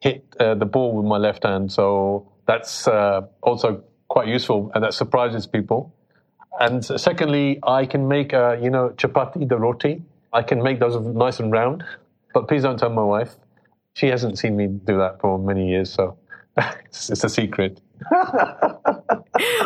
hit 0.00 0.24
uh, 0.40 0.56
the 0.56 0.66
ball 0.66 0.96
with 0.96 1.06
my 1.06 1.18
left 1.18 1.44
hand. 1.44 1.70
So 1.70 2.32
that's 2.46 2.88
uh, 2.88 3.20
also 3.44 3.84
quite 4.08 4.26
useful, 4.26 4.72
and 4.74 4.82
that 4.82 4.94
surprises 4.94 5.46
people. 5.46 5.94
And 6.58 6.84
secondly, 6.84 7.60
I 7.62 7.86
can 7.86 8.08
make, 8.08 8.32
you 8.32 8.70
know, 8.70 8.92
chapati, 8.96 9.48
the 9.48 9.56
roti. 9.56 10.02
I 10.32 10.42
can 10.42 10.62
make 10.62 10.80
those 10.80 10.96
nice 11.14 11.40
and 11.40 11.52
round. 11.52 11.84
But 12.32 12.48
please 12.48 12.62
don't 12.62 12.78
tell 12.78 12.90
my 12.90 13.02
wife. 13.02 13.34
She 13.94 14.06
hasn't 14.06 14.38
seen 14.38 14.56
me 14.56 14.68
do 14.68 14.98
that 14.98 15.20
for 15.20 15.38
many 15.38 15.68
years, 15.68 15.92
so 15.92 16.16
it's, 16.56 17.10
it's 17.10 17.24
a 17.24 17.28
secret. 17.28 17.80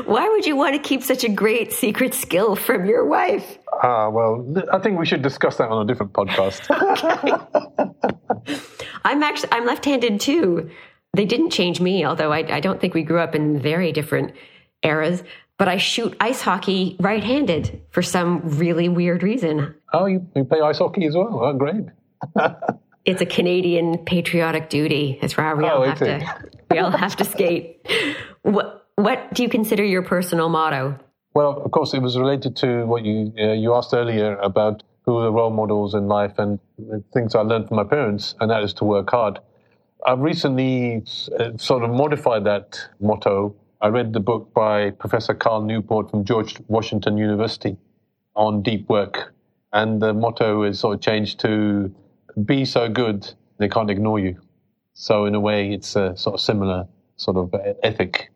Why 0.06 0.28
would 0.28 0.46
you 0.46 0.56
want 0.56 0.74
to 0.74 0.80
keep 0.80 1.02
such 1.02 1.24
a 1.24 1.28
great 1.28 1.72
secret 1.72 2.14
skill 2.14 2.56
from 2.56 2.86
your 2.86 3.04
wife? 3.04 3.58
Ah, 3.82 4.06
uh, 4.06 4.10
well, 4.10 4.54
I 4.72 4.78
think 4.78 4.98
we 4.98 5.06
should 5.06 5.22
discuss 5.22 5.56
that 5.58 5.68
on 5.68 5.82
a 5.82 5.86
different 5.86 6.12
podcast. 6.12 6.66
I'm 9.04 9.22
actually 9.22 9.52
I'm 9.52 9.66
left-handed 9.66 10.20
too. 10.20 10.70
They 11.14 11.26
didn't 11.26 11.50
change 11.50 11.80
me, 11.80 12.04
although 12.04 12.32
I, 12.32 12.56
I 12.56 12.60
don't 12.60 12.80
think 12.80 12.94
we 12.94 13.02
grew 13.02 13.20
up 13.20 13.34
in 13.34 13.60
very 13.60 13.92
different 13.92 14.32
eras 14.82 15.22
but 15.58 15.68
I 15.68 15.76
shoot 15.76 16.16
ice 16.20 16.40
hockey 16.40 16.96
right 16.98 17.22
handed 17.22 17.82
for 17.90 18.02
some 18.02 18.40
really 18.44 18.88
weird 18.88 19.22
reason. 19.22 19.74
Oh, 19.94 20.06
you, 20.06 20.26
you 20.34 20.44
play 20.44 20.60
ice 20.60 20.78
hockey 20.78 21.06
as 21.06 21.14
well? 21.14 21.40
Oh, 21.40 21.52
great. 21.52 21.86
it's 23.04 23.22
a 23.22 23.26
Canadian 23.26 23.98
patriotic 23.98 24.68
duty. 24.68 25.18
It's 25.22 25.36
where 25.36 25.54
we 25.54 25.64
oh, 25.64 25.68
all 25.68 25.82
have 25.84 25.98
to 25.98 26.50
we 26.70 26.78
all 26.78 26.90
have 26.90 27.16
to 27.16 27.24
skate. 27.24 27.86
What 28.42 28.88
what 28.96 29.32
do 29.32 29.44
you 29.44 29.48
consider 29.48 29.84
your 29.84 30.02
personal 30.02 30.48
motto? 30.48 30.98
Well, 31.34 31.62
of 31.64 31.70
course, 31.70 31.94
it 31.94 32.02
was 32.02 32.18
related 32.18 32.56
to 32.56 32.84
what 32.86 33.04
you 33.04 33.32
uh, 33.38 33.52
you 33.52 33.74
asked 33.74 33.94
earlier 33.94 34.36
about 34.36 34.82
who 35.04 35.18
are 35.18 35.24
the 35.24 35.32
role 35.32 35.50
models 35.50 35.94
in 35.94 36.08
life 36.08 36.38
and 36.38 36.58
things 37.12 37.34
I 37.34 37.40
learned 37.40 37.68
from 37.68 37.76
my 37.76 37.84
parents, 37.84 38.34
and 38.40 38.50
that 38.50 38.62
is 38.64 38.74
to 38.74 38.84
work 38.84 39.10
hard. 39.10 39.38
I've 40.06 40.20
recently 40.20 41.04
uh, 41.38 41.56
sort 41.56 41.84
of 41.84 41.90
modified 41.90 42.44
that 42.44 42.78
motto. 43.00 43.54
I 43.80 43.88
read 43.88 44.12
the 44.12 44.20
book 44.20 44.52
by 44.54 44.90
Professor 44.90 45.34
Cal 45.34 45.62
Newport 45.62 46.10
from 46.10 46.24
George 46.24 46.56
Washington 46.68 47.16
University 47.16 47.76
on 48.34 48.62
deep 48.62 48.88
work. 48.88 49.33
And 49.74 50.00
the 50.00 50.14
motto 50.14 50.62
is 50.62 50.78
sort 50.78 50.94
of 50.94 51.00
changed 51.00 51.40
to 51.40 51.92
be 52.42 52.64
so 52.64 52.88
good 52.88 53.28
they 53.58 53.68
can't 53.68 53.90
ignore 53.90 54.20
you. 54.20 54.40
So 54.94 55.26
in 55.26 55.34
a 55.34 55.40
way, 55.40 55.72
it's 55.72 55.96
a 55.96 56.16
sort 56.16 56.34
of 56.34 56.40
similar 56.40 56.86
sort 57.16 57.36
of 57.36 57.52
ethic. 57.82 58.30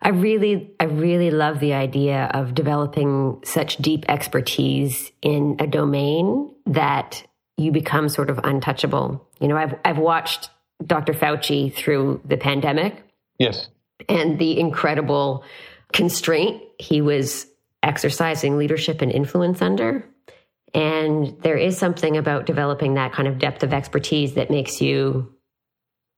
I 0.00 0.10
really, 0.10 0.70
I 0.78 0.84
really 0.84 1.32
love 1.32 1.58
the 1.58 1.74
idea 1.74 2.30
of 2.32 2.54
developing 2.54 3.40
such 3.44 3.76
deep 3.78 4.04
expertise 4.08 5.10
in 5.20 5.56
a 5.58 5.66
domain 5.66 6.54
that 6.66 7.26
you 7.56 7.72
become 7.72 8.08
sort 8.08 8.30
of 8.30 8.38
untouchable. 8.44 9.28
You 9.40 9.48
know, 9.48 9.56
I've, 9.56 9.74
I've 9.84 9.98
watched 9.98 10.50
Dr. 10.86 11.12
Fauci 11.12 11.74
through 11.74 12.22
the 12.24 12.36
pandemic. 12.36 13.02
Yes. 13.38 13.68
And 14.08 14.38
the 14.38 14.58
incredible 14.58 15.44
constraint 15.92 16.62
he 16.78 17.00
was 17.00 17.46
exercising 17.82 18.56
leadership 18.56 19.02
and 19.02 19.10
influence 19.10 19.60
under. 19.60 20.06
And 20.74 21.36
there 21.42 21.56
is 21.56 21.76
something 21.76 22.16
about 22.16 22.46
developing 22.46 22.94
that 22.94 23.12
kind 23.12 23.26
of 23.26 23.38
depth 23.38 23.62
of 23.62 23.72
expertise 23.72 24.34
that 24.34 24.50
makes 24.50 24.80
you 24.80 25.34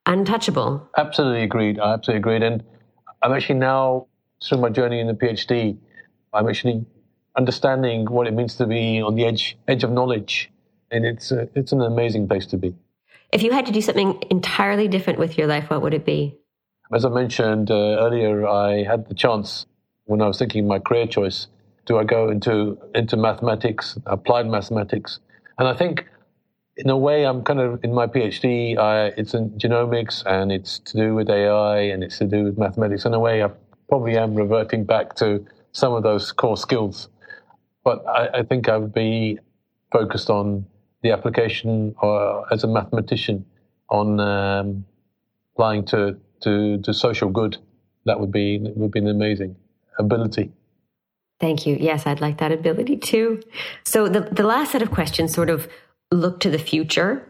untouchable. 0.06 0.88
Absolutely 0.96 1.42
agreed. 1.42 1.78
I 1.78 1.94
absolutely 1.94 2.18
agreed. 2.18 2.42
And 2.42 2.62
I'm 3.22 3.32
actually 3.32 3.58
now, 3.58 4.08
through 4.46 4.58
my 4.58 4.68
journey 4.68 5.00
in 5.00 5.06
the 5.06 5.14
PhD, 5.14 5.78
I'm 6.32 6.48
actually 6.48 6.84
understanding 7.36 8.06
what 8.06 8.26
it 8.26 8.34
means 8.34 8.56
to 8.56 8.66
be 8.66 9.00
on 9.00 9.14
the 9.14 9.24
edge 9.24 9.56
edge 9.68 9.84
of 9.84 9.90
knowledge. 9.90 10.50
And 10.90 11.06
it's, 11.06 11.32
a, 11.32 11.48
it's 11.54 11.72
an 11.72 11.80
amazing 11.80 12.28
place 12.28 12.46
to 12.46 12.58
be. 12.58 12.74
If 13.32 13.42
you 13.42 13.52
had 13.52 13.64
to 13.66 13.72
do 13.72 13.80
something 13.80 14.22
entirely 14.30 14.88
different 14.88 15.18
with 15.18 15.38
your 15.38 15.46
life, 15.46 15.70
what 15.70 15.80
would 15.80 15.94
it 15.94 16.04
be? 16.04 16.36
As 16.92 17.06
I 17.06 17.08
mentioned 17.08 17.70
uh, 17.70 17.74
earlier, 17.74 18.46
I 18.46 18.82
had 18.82 19.08
the 19.08 19.14
chance 19.14 19.64
when 20.04 20.20
I 20.20 20.26
was 20.26 20.38
thinking 20.38 20.66
my 20.66 20.78
career 20.78 21.06
choice 21.06 21.46
do 21.86 21.98
I 21.98 22.04
go 22.04 22.30
into 22.30 22.78
into 22.94 23.16
mathematics, 23.16 23.98
applied 24.06 24.46
mathematics? 24.46 25.18
And 25.58 25.68
I 25.68 25.74
think, 25.74 26.06
in 26.76 26.90
a 26.90 26.96
way, 26.96 27.24
I'm 27.26 27.42
kind 27.42 27.60
of 27.60 27.82
in 27.84 27.92
my 27.92 28.06
PhD. 28.06 28.78
I, 28.78 29.06
it's 29.16 29.34
in 29.34 29.50
genomics, 29.50 30.24
and 30.24 30.52
it's 30.52 30.78
to 30.80 30.96
do 30.96 31.14
with 31.14 31.28
AI, 31.28 31.80
and 31.80 32.02
it's 32.02 32.18
to 32.18 32.26
do 32.26 32.44
with 32.44 32.58
mathematics. 32.58 33.04
In 33.04 33.14
a 33.14 33.20
way, 33.20 33.42
I 33.42 33.50
probably 33.88 34.16
am 34.16 34.34
reverting 34.34 34.84
back 34.84 35.14
to 35.16 35.44
some 35.72 35.92
of 35.92 36.02
those 36.02 36.32
core 36.32 36.56
skills. 36.56 37.08
But 37.84 38.06
I, 38.06 38.38
I 38.38 38.42
think 38.42 38.68
I 38.68 38.76
would 38.76 38.94
be 38.94 39.38
focused 39.90 40.30
on 40.30 40.66
the 41.02 41.10
application 41.10 41.94
uh, 42.02 42.42
as 42.52 42.64
a 42.64 42.68
mathematician 42.68 43.44
on 43.90 44.20
um, 44.20 44.84
applying 45.52 45.84
to, 45.86 46.16
to, 46.42 46.78
to 46.78 46.94
social 46.94 47.28
good. 47.28 47.58
That 48.04 48.18
would 48.18 48.32
be 48.32 48.58
would 48.58 48.90
be 48.90 48.98
an 48.98 49.08
amazing 49.08 49.56
ability. 49.98 50.52
Thank 51.42 51.66
you. 51.66 51.76
Yes, 51.80 52.06
I'd 52.06 52.20
like 52.20 52.38
that 52.38 52.52
ability 52.52 52.98
too. 52.98 53.42
So 53.84 54.08
the, 54.08 54.20
the 54.20 54.44
last 54.44 54.70
set 54.70 54.80
of 54.80 54.92
questions 54.92 55.34
sort 55.34 55.50
of 55.50 55.68
look 56.12 56.38
to 56.40 56.50
the 56.50 56.58
future. 56.58 57.28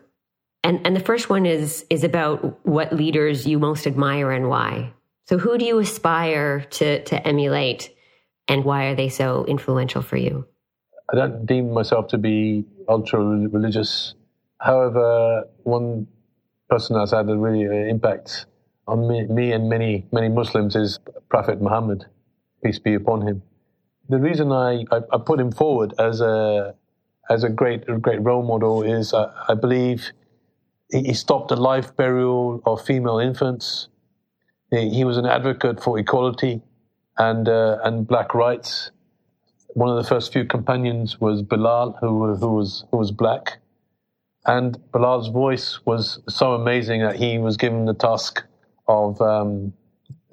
And, 0.63 0.87
and 0.87 0.95
the 0.95 1.01
first 1.01 1.31
one 1.31 1.47
is, 1.47 1.87
is 1.89 2.05
about 2.05 2.67
what 2.67 2.93
leaders 2.93 3.47
you 3.47 3.59
most 3.59 3.87
admire 3.87 4.31
and 4.31 4.51
why. 4.51 4.93
So 5.29 5.39
who 5.39 5.57
do 5.57 5.65
you 5.65 5.79
aspire 5.79 6.61
to, 6.73 7.03
to 7.05 7.27
emulate 7.27 7.97
and 8.49 8.67
why 8.67 8.85
are 8.89 8.95
they 8.95 9.09
so 9.09 9.47
influential 9.47 10.03
for 10.03 10.19
you? 10.19 10.47
I 11.11 11.17
don't 11.17 11.47
deem 11.47 11.73
myself 11.73 12.09
to 12.09 12.19
be 12.19 12.67
ultra 12.91 13.19
religious. 13.19 14.13
However, 14.59 15.45
one 15.63 16.07
person 16.69 16.99
that's 16.99 17.13
had 17.13 17.31
a 17.31 17.37
really 17.39 17.67
uh, 17.67 17.91
impact 17.91 18.45
on 18.87 19.09
me, 19.09 19.27
me 19.27 19.53
and 19.53 19.71
many, 19.71 20.07
many 20.13 20.29
Muslims 20.29 20.77
is 20.77 20.99
Prophet 21.31 21.63
Muhammad, 21.63 22.05
peace 22.63 22.79
be 22.79 22.93
upon 22.93 23.27
him 23.27 23.43
the 24.13 24.19
reason 24.19 24.53
I, 24.53 24.85
I, 24.91 25.01
I, 25.13 25.19
put 25.19 25.41
him 25.41 25.51
forward 25.51 25.95
as 25.99 26.21
a 26.21 26.75
as 27.31 27.45
a 27.45 27.49
great 27.49 27.89
a 27.89 27.97
great 27.97 28.21
role 28.23 28.43
model 28.43 28.83
is 28.83 29.15
uh, 29.15 29.33
I 29.49 29.55
believe 29.55 30.13
he, 30.91 31.15
stopped 31.15 31.49
the 31.49 31.57
life 31.57 31.97
burial 31.97 32.63
of 32.67 32.85
female 32.85 33.19
infants. 33.19 33.89
He, 34.71 34.91
he 34.91 35.05
was 35.05 35.17
an 35.17 35.25
advocate 35.25 35.83
for 35.83 35.99
equality 35.99 36.61
and 37.17 37.49
uh, 37.49 37.79
and 37.85 38.07
black 38.07 38.35
rights. 38.35 38.91
One 39.69 39.89
of 39.89 39.97
the 39.97 40.09
first 40.09 40.33
few 40.33 40.45
companions 40.45 41.19
was 41.19 41.41
Bilal, 41.43 41.97
who 42.01 42.35
who 42.37 42.53
was 42.55 42.85
who 42.91 42.99
was 42.99 43.11
black, 43.11 43.59
and 44.45 44.79
Bilal's 44.93 45.29
voice 45.29 45.81
was 45.87 46.21
so 46.29 46.53
amazing 46.53 47.01
that 47.01 47.17
he 47.17 47.39
was 47.39 47.57
given 47.57 47.87
the 47.87 47.95
task 47.95 48.43
of 48.89 49.21
um, 49.23 49.73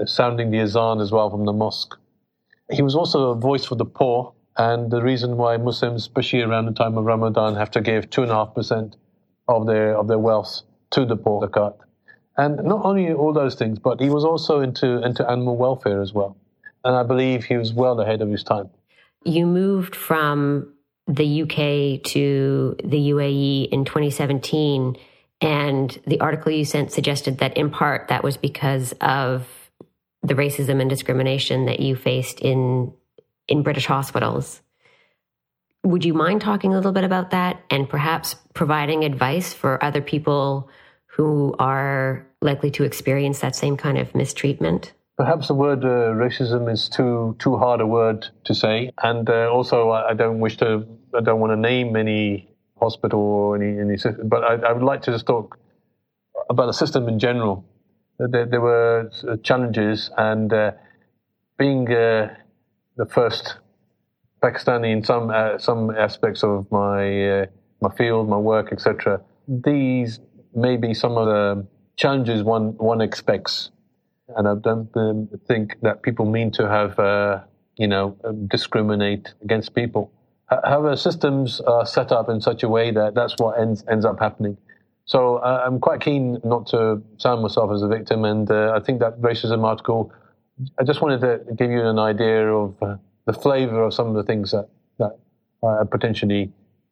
sounding 0.05 0.51
the 0.51 0.59
azan 0.59 0.99
as 0.99 1.11
well 1.11 1.29
from 1.29 1.45
the 1.45 1.53
mosque. 1.53 1.98
He 2.71 2.81
was 2.81 2.95
also 2.95 3.31
a 3.31 3.35
voice 3.35 3.65
for 3.65 3.75
the 3.75 3.85
poor, 3.85 4.33
and 4.57 4.91
the 4.91 5.01
reason 5.01 5.37
why 5.37 5.57
Muslims, 5.57 6.03
especially 6.03 6.41
around 6.41 6.65
the 6.65 6.73
time 6.73 6.97
of 6.97 7.05
Ramadan, 7.05 7.55
have 7.55 7.71
to 7.71 7.81
give 7.81 8.09
two 8.09 8.21
and 8.21 8.31
a 8.31 8.35
half 8.35 8.53
percent 8.53 8.95
of 9.47 9.65
their 9.65 9.97
of 9.97 10.07
their 10.07 10.19
wealth 10.19 10.61
to 10.91 11.05
the 11.05 11.15
poor, 11.15 11.47
zakat. 11.47 11.75
And 12.37 12.63
not 12.63 12.85
only 12.85 13.11
all 13.11 13.33
those 13.33 13.55
things, 13.55 13.79
but 13.79 13.99
he 13.99 14.09
was 14.09 14.23
also 14.23 14.61
into 14.61 15.03
into 15.03 15.29
animal 15.29 15.57
welfare 15.57 16.01
as 16.01 16.13
well. 16.13 16.37
And 16.85 16.95
I 16.95 17.03
believe 17.03 17.45
he 17.45 17.57
was 17.57 17.73
well 17.73 17.99
ahead 17.99 18.21
of 18.21 18.29
his 18.29 18.43
time. 18.43 18.69
You 19.25 19.45
moved 19.45 19.95
from 19.95 20.73
the 21.07 21.41
UK 21.41 22.03
to 22.13 22.77
the 22.83 23.09
UAE 23.09 23.69
in 23.69 23.83
2017, 23.83 24.95
and 25.41 25.99
the 26.05 26.19
article 26.19 26.51
you 26.51 26.65
sent 26.65 26.91
suggested 26.91 27.39
that 27.39 27.57
in 27.57 27.71
part 27.71 28.09
that 28.09 28.23
was 28.23 28.37
because 28.37 28.93
of 29.01 29.58
the 30.23 30.33
racism 30.33 30.81
and 30.81 30.89
discrimination 30.89 31.65
that 31.65 31.79
you 31.79 31.95
faced 31.95 32.39
in 32.39 32.93
in 33.47 33.63
British 33.63 33.85
hospitals. 33.85 34.61
Would 35.83 36.05
you 36.05 36.13
mind 36.13 36.41
talking 36.41 36.73
a 36.73 36.75
little 36.75 36.91
bit 36.91 37.03
about 37.03 37.31
that 37.31 37.61
and 37.69 37.89
perhaps 37.89 38.35
providing 38.53 39.03
advice 39.03 39.53
for 39.53 39.83
other 39.83 40.01
people 40.01 40.69
who 41.05 41.55
are 41.57 42.27
likely 42.41 42.69
to 42.71 42.83
experience 42.83 43.39
that 43.39 43.55
same 43.55 43.77
kind 43.77 43.97
of 43.97 44.13
mistreatment? 44.13 44.93
Perhaps 45.17 45.47
the 45.47 45.53
word 45.53 45.83
uh, 45.83 46.13
racism 46.15 46.71
is 46.71 46.87
too 46.87 47.35
too 47.39 47.57
hard 47.57 47.81
a 47.81 47.87
word 47.87 48.27
to 48.45 48.53
say, 48.53 48.91
and 49.01 49.29
uh, 49.29 49.49
also 49.51 49.89
I, 49.89 50.11
I, 50.11 50.13
don't 50.13 50.39
wish 50.39 50.57
to 50.57 50.85
I 51.13 51.21
don't 51.21 51.41
want 51.41 51.51
to 51.51 51.57
name 51.57 51.95
any 51.95 52.47
hospital 52.79 53.19
or 53.19 53.55
any 53.57 53.79
any 53.79 53.97
but 54.23 54.43
I, 54.43 54.69
I 54.69 54.71
would 54.71 54.83
like 54.83 55.01
to 55.03 55.11
just 55.11 55.25
talk 55.25 55.59
about 56.49 56.67
the 56.67 56.73
system 56.73 57.09
in 57.09 57.19
general 57.19 57.65
there, 58.27 58.45
there 58.45 58.61
were 58.61 59.09
uh, 59.27 59.37
challenges, 59.37 60.09
and 60.17 60.51
uh, 60.51 60.71
being 61.57 61.91
uh, 61.91 62.35
the 62.97 63.05
first 63.05 63.55
Pakistani 64.41 64.91
in 64.91 65.03
some 65.03 65.29
uh, 65.29 65.57
some 65.57 65.91
aspects 65.91 66.43
of 66.43 66.69
my 66.71 67.41
uh, 67.41 67.45
my 67.81 67.89
field, 67.95 68.29
my 68.29 68.37
work, 68.37 68.71
etc. 68.71 69.21
These 69.47 70.19
may 70.53 70.77
be 70.77 70.93
some 70.93 71.17
of 71.17 71.27
the 71.27 71.67
challenges 71.95 72.43
one 72.43 72.77
one 72.77 73.01
expects, 73.01 73.71
and 74.35 74.47
I 74.47 74.55
don't 74.55 74.89
um, 74.95 75.29
think 75.47 75.77
that 75.81 76.01
people 76.01 76.25
mean 76.25 76.51
to 76.51 76.69
have 76.69 76.99
uh, 76.99 77.41
you 77.77 77.87
know 77.87 78.17
discriminate 78.47 79.33
against 79.41 79.73
people. 79.75 80.11
However, 80.47 80.95
systems 80.95 81.61
are 81.61 81.85
set 81.85 82.11
up 82.11 82.27
in 82.27 82.41
such 82.41 82.63
a 82.63 82.69
way 82.69 82.91
that 82.91 83.13
that's 83.13 83.35
what 83.37 83.59
ends 83.59 83.83
ends 83.89 84.05
up 84.05 84.19
happening. 84.19 84.57
So 85.09 85.37
uh, 85.37 85.63
I'm 85.65 85.79
quite 85.79 86.01
keen 86.01 86.39
not 86.43 86.67
to 86.67 87.01
sound 87.17 87.41
myself 87.41 87.71
as 87.73 87.81
a 87.81 87.87
victim, 87.87 88.25
and 88.25 88.49
uh, 88.51 88.73
I 88.75 88.79
think 88.79 88.99
that 88.99 89.19
racism 89.19 89.63
article. 89.63 90.13
I 90.77 90.83
just 90.83 91.01
wanted 91.01 91.21
to 91.21 91.55
give 91.55 91.71
you 91.71 91.83
an 91.83 91.97
idea 91.97 92.53
of 92.53 92.75
uh, 92.83 92.97
the 93.25 93.33
flavour 93.33 93.81
of 93.81 93.91
some 93.91 94.07
of 94.07 94.13
the 94.13 94.21
things 94.21 94.51
that 94.51 94.69
that 94.99 95.17
I 95.63 95.85
potentially, 95.89 96.51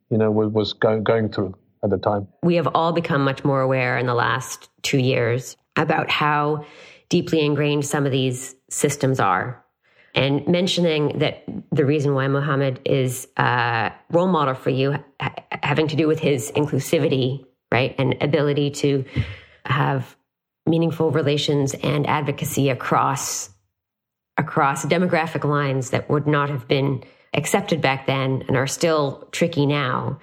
you 0.09 0.17
know, 0.17 0.31
was, 0.31 0.51
was 0.51 0.73
going, 0.73 1.03
going 1.03 1.29
through 1.29 1.53
at 1.83 1.91
the 1.91 1.99
time. 1.99 2.27
We 2.41 2.55
have 2.55 2.69
all 2.73 2.91
become 2.91 3.23
much 3.23 3.43
more 3.43 3.61
aware 3.61 3.99
in 3.99 4.07
the 4.07 4.15
last 4.15 4.67
two 4.81 4.97
years 4.97 5.55
about 5.75 6.09
how 6.09 6.65
deeply 7.09 7.45
ingrained 7.45 7.85
some 7.85 8.07
of 8.07 8.11
these 8.11 8.55
systems 8.71 9.19
are. 9.19 9.63
And 10.15 10.47
mentioning 10.47 11.19
that 11.19 11.43
the 11.71 11.85
reason 11.85 12.15
why 12.15 12.27
Muhammad 12.27 12.79
is 12.83 13.27
a 13.37 13.91
role 14.09 14.27
model 14.27 14.55
for 14.55 14.71
you, 14.71 14.95
ha- 15.21 15.35
having 15.61 15.87
to 15.89 15.95
do 15.95 16.07
with 16.07 16.19
his 16.19 16.51
inclusivity 16.53 17.45
right? 17.71 17.95
And 17.97 18.21
ability 18.21 18.71
to 18.71 19.05
have 19.65 20.15
meaningful 20.65 21.11
relations 21.11 21.73
and 21.73 22.07
advocacy 22.07 22.69
across 22.69 23.49
across 24.37 24.85
demographic 24.85 25.43
lines 25.43 25.89
that 25.89 26.09
would 26.09 26.27
not 26.27 26.49
have 26.49 26.67
been 26.67 27.03
accepted 27.33 27.81
back 27.81 28.05
then 28.05 28.43
and 28.47 28.55
are 28.55 28.67
still 28.67 29.27
tricky 29.31 29.65
now. 29.65 30.19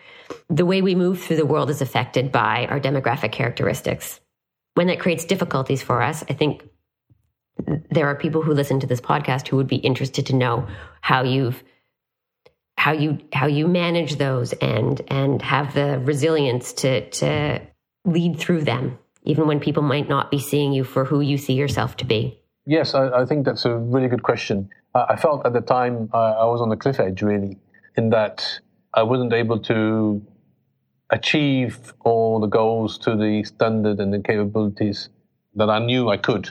The 0.48 0.64
way 0.64 0.82
we 0.82 0.94
move 0.94 1.20
through 1.20 1.36
the 1.36 1.46
world 1.46 1.68
is 1.68 1.82
affected 1.82 2.30
by 2.30 2.66
our 2.70 2.78
demographic 2.78 3.32
characteristics. 3.32 4.20
When 4.74 4.86
that 4.86 5.00
creates 5.00 5.24
difficulties 5.24 5.82
for 5.82 6.00
us, 6.00 6.22
I 6.28 6.34
think 6.34 6.62
there 7.90 8.06
are 8.06 8.14
people 8.14 8.42
who 8.42 8.52
listen 8.52 8.80
to 8.80 8.86
this 8.86 9.00
podcast 9.00 9.48
who 9.48 9.56
would 9.56 9.68
be 9.68 9.76
interested 9.76 10.26
to 10.26 10.36
know 10.36 10.66
how 11.00 11.22
you've 11.22 11.62
how 12.84 12.92
you 12.92 13.18
how 13.32 13.46
you 13.46 13.66
manage 13.66 14.16
those 14.16 14.52
and 14.60 15.00
and 15.08 15.40
have 15.40 15.72
the 15.72 15.98
resilience 16.00 16.74
to 16.74 17.08
to 17.08 17.58
lead 18.04 18.38
through 18.38 18.62
them 18.62 18.98
even 19.22 19.46
when 19.46 19.58
people 19.58 19.82
might 19.82 20.06
not 20.06 20.30
be 20.30 20.38
seeing 20.38 20.70
you 20.74 20.84
for 20.84 21.02
who 21.06 21.22
you 21.22 21.38
see 21.38 21.54
yourself 21.54 21.96
to 21.96 22.04
be. 22.04 22.38
Yes 22.66 22.94
i, 22.94 23.04
I 23.20 23.24
think 23.24 23.46
that's 23.46 23.64
a 23.64 23.74
really 23.74 24.08
good 24.08 24.22
question. 24.22 24.68
I, 24.94 25.14
I 25.14 25.16
felt 25.16 25.46
at 25.46 25.54
the 25.54 25.62
time 25.62 26.10
I, 26.12 26.26
I 26.44 26.46
was 26.52 26.60
on 26.60 26.68
the 26.68 26.76
cliff 26.76 27.00
edge 27.00 27.22
really 27.22 27.56
in 27.96 28.10
that 28.10 28.36
i 28.92 29.02
wasn't 29.02 29.32
able 29.32 29.60
to 29.72 29.78
achieve 31.08 31.94
all 32.00 32.38
the 32.38 32.52
goals 32.60 32.98
to 33.06 33.16
the 33.16 33.44
standard 33.44 33.98
and 33.98 34.12
the 34.12 34.22
capabilities 34.30 35.08
that 35.54 35.70
i 35.70 35.78
knew 35.78 36.10
i 36.10 36.18
could. 36.18 36.44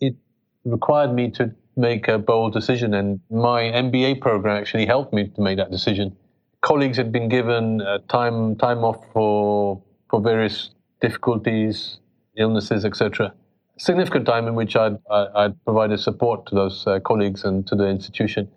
It 0.00 0.16
required 0.64 1.12
me 1.20 1.30
to 1.38 1.54
make 1.76 2.08
a 2.08 2.18
bold 2.18 2.52
decision. 2.52 2.94
And 2.94 3.20
my 3.30 3.62
MBA 3.62 4.20
program 4.20 4.56
actually 4.56 4.86
helped 4.86 5.12
me 5.12 5.28
to 5.28 5.40
make 5.40 5.56
that 5.58 5.70
decision. 5.70 6.16
Colleagues 6.60 6.96
had 6.96 7.10
been 7.10 7.28
given 7.28 7.80
uh, 7.80 7.98
time 8.08 8.56
time 8.56 8.84
off 8.84 9.04
for 9.12 9.82
for 10.10 10.20
various 10.20 10.70
difficulties, 11.00 11.98
illnesses, 12.36 12.84
etc. 12.84 13.32
Significant 13.78 14.26
time 14.26 14.46
in 14.46 14.54
which 14.54 14.76
I'd, 14.76 14.98
I'd 15.10 15.64
provided 15.64 15.98
support 15.98 16.46
to 16.46 16.54
those 16.54 16.86
uh, 16.86 17.00
colleagues 17.00 17.42
and 17.44 17.66
to 17.66 17.74
the 17.74 17.88
institution. 17.88 18.48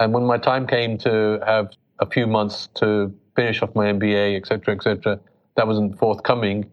And 0.00 0.12
when 0.12 0.24
my 0.24 0.38
time 0.38 0.66
came 0.66 0.98
to 0.98 1.38
have 1.46 1.70
a 2.00 2.06
few 2.06 2.26
months 2.26 2.68
to 2.76 3.14
finish 3.36 3.62
off 3.62 3.74
my 3.74 3.86
MBA, 3.92 4.36
etc., 4.36 4.74
etc., 4.74 5.20
that 5.56 5.66
wasn't 5.66 5.98
forthcoming. 5.98 6.70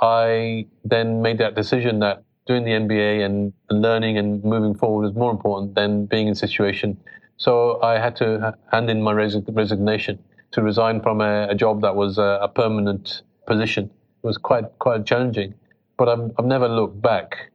I 0.00 0.66
then 0.84 1.22
made 1.22 1.38
that 1.38 1.54
decision 1.54 2.00
that 2.00 2.24
doing 2.46 2.64
the 2.64 2.72
MBA 2.72 3.24
and 3.24 3.52
learning 3.70 4.18
and 4.18 4.42
moving 4.42 4.74
forward 4.74 5.06
is 5.06 5.14
more 5.14 5.30
important 5.30 5.74
than 5.74 6.06
being 6.06 6.26
in 6.26 6.34
situation. 6.34 6.96
So 7.36 7.80
I 7.82 7.98
had 7.98 8.16
to 8.16 8.56
hand 8.70 8.90
in 8.90 9.02
my 9.02 9.12
resignation 9.12 10.18
to 10.52 10.62
resign 10.62 11.00
from 11.00 11.20
a, 11.20 11.48
a 11.48 11.54
job 11.54 11.80
that 11.82 11.96
was 11.96 12.18
a, 12.18 12.38
a, 12.42 12.48
permanent 12.48 13.22
position. 13.46 13.84
It 14.22 14.26
was 14.26 14.38
quite 14.38 14.64
quite 14.78 15.06
challenging, 15.06 15.54
but 15.96 16.08
I've, 16.08 16.30
I've 16.38 16.44
never 16.44 16.68
looked 16.68 17.00
back. 17.00 17.50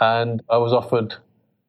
And 0.00 0.42
I 0.48 0.58
was 0.58 0.72
offered 0.72 1.14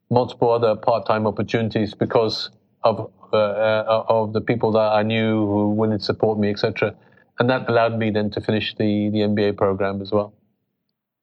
multiple 0.10 0.52
other 0.52 0.76
part-time 0.76 1.26
opportunities 1.26 1.94
because 1.94 2.52
of 2.84 3.12
uh, 3.34 3.38
uh, 3.38 4.04
of 4.08 4.34
the 4.34 4.42
people 4.42 4.72
that 4.74 4.92
I 4.94 5.04
knew 5.04 5.46
who 5.46 5.98
to 5.98 6.00
support 6.00 6.38
me, 6.38 6.50
etc. 6.50 6.96
And 7.40 7.50
that 7.50 7.70
allowed 7.70 7.98
me 7.98 8.12
then 8.12 8.30
to 8.32 8.42
finish 8.42 8.76
the 8.76 9.10
the 9.10 9.20
MBA 9.20 9.58
program 9.58 10.02
as 10.02 10.12
well 10.12 10.34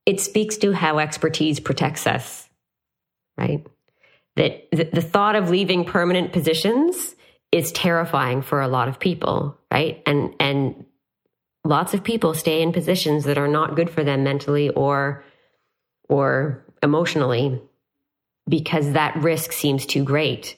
it 0.06 0.20
speaks 0.20 0.56
to 0.58 0.72
how 0.72 0.98
expertise 0.98 1.60
protects 1.60 2.06
us, 2.06 2.48
right? 3.36 3.66
That 4.36 4.68
the, 4.70 5.00
thought 5.00 5.36
of 5.36 5.50
leaving 5.50 5.84
permanent 5.84 6.32
positions 6.32 7.14
is 7.52 7.72
terrifying 7.72 8.42
for 8.42 8.60
a 8.60 8.68
lot 8.68 8.88
of 8.88 8.98
people, 8.98 9.58
right? 9.70 10.02
And 10.06 10.34
and 10.40 10.84
lots 11.64 11.94
of 11.94 12.04
people 12.04 12.34
stay 12.34 12.60
in 12.62 12.72
positions 12.72 13.24
that 13.24 13.38
are 13.38 13.48
not 13.48 13.76
good 13.76 13.90
for 13.90 14.04
them 14.04 14.24
mentally 14.24 14.70
or 14.70 15.24
or 16.08 16.64
emotionally 16.82 17.62
because 18.48 18.92
that 18.92 19.16
risk 19.16 19.52
seems 19.52 19.86
too 19.86 20.04
great 20.04 20.56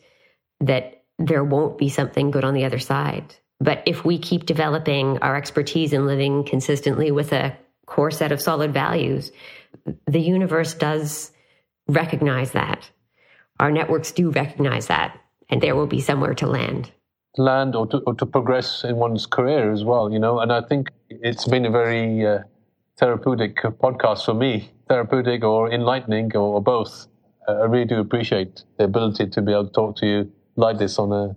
that 0.60 1.04
there 1.18 1.44
won't 1.44 1.78
be 1.78 1.88
something 1.88 2.30
good 2.30 2.44
on 2.44 2.54
the 2.54 2.64
other 2.64 2.78
side. 2.78 3.34
But 3.60 3.82
if 3.86 4.04
we 4.04 4.18
keep 4.18 4.44
developing 4.44 5.18
our 5.18 5.36
expertise 5.36 5.92
and 5.92 6.06
living 6.06 6.44
consistently 6.44 7.10
with 7.10 7.32
a 7.32 7.56
core 7.86 8.10
set 8.10 8.32
of 8.32 8.40
solid 8.40 8.72
values, 8.72 9.32
the 10.06 10.20
universe 10.20 10.74
does 10.74 11.32
recognize 11.88 12.52
that. 12.52 12.90
Our 13.58 13.70
networks 13.70 14.12
do 14.12 14.30
recognize 14.30 14.88
that, 14.88 15.18
and 15.48 15.62
there 15.62 15.74
will 15.74 15.86
be 15.86 16.00
somewhere 16.00 16.34
to 16.34 16.46
land. 16.46 16.90
Land 17.38 17.74
or 17.74 17.86
to, 17.88 17.98
or 18.06 18.14
to 18.14 18.26
progress 18.26 18.84
in 18.84 18.96
one's 18.96 19.26
career 19.26 19.72
as 19.72 19.84
well, 19.84 20.10
you 20.10 20.18
know. 20.18 20.40
And 20.40 20.52
I 20.52 20.62
think 20.62 20.88
it's 21.08 21.46
been 21.46 21.66
a 21.66 21.70
very 21.70 22.26
uh, 22.26 22.40
therapeutic 22.98 23.56
podcast 23.56 24.24
for 24.24 24.34
me, 24.34 24.70
therapeutic 24.88 25.44
or 25.44 25.70
enlightening 25.70 26.34
or, 26.34 26.54
or 26.54 26.62
both. 26.62 27.06
Uh, 27.46 27.52
I 27.52 27.64
really 27.64 27.84
do 27.84 28.00
appreciate 28.00 28.64
the 28.78 28.84
ability 28.84 29.28
to 29.28 29.42
be 29.42 29.52
able 29.52 29.66
to 29.66 29.72
talk 29.72 29.96
to 29.96 30.06
you 30.06 30.32
like 30.56 30.78
this 30.78 30.98
on 30.98 31.12
a 31.12 31.36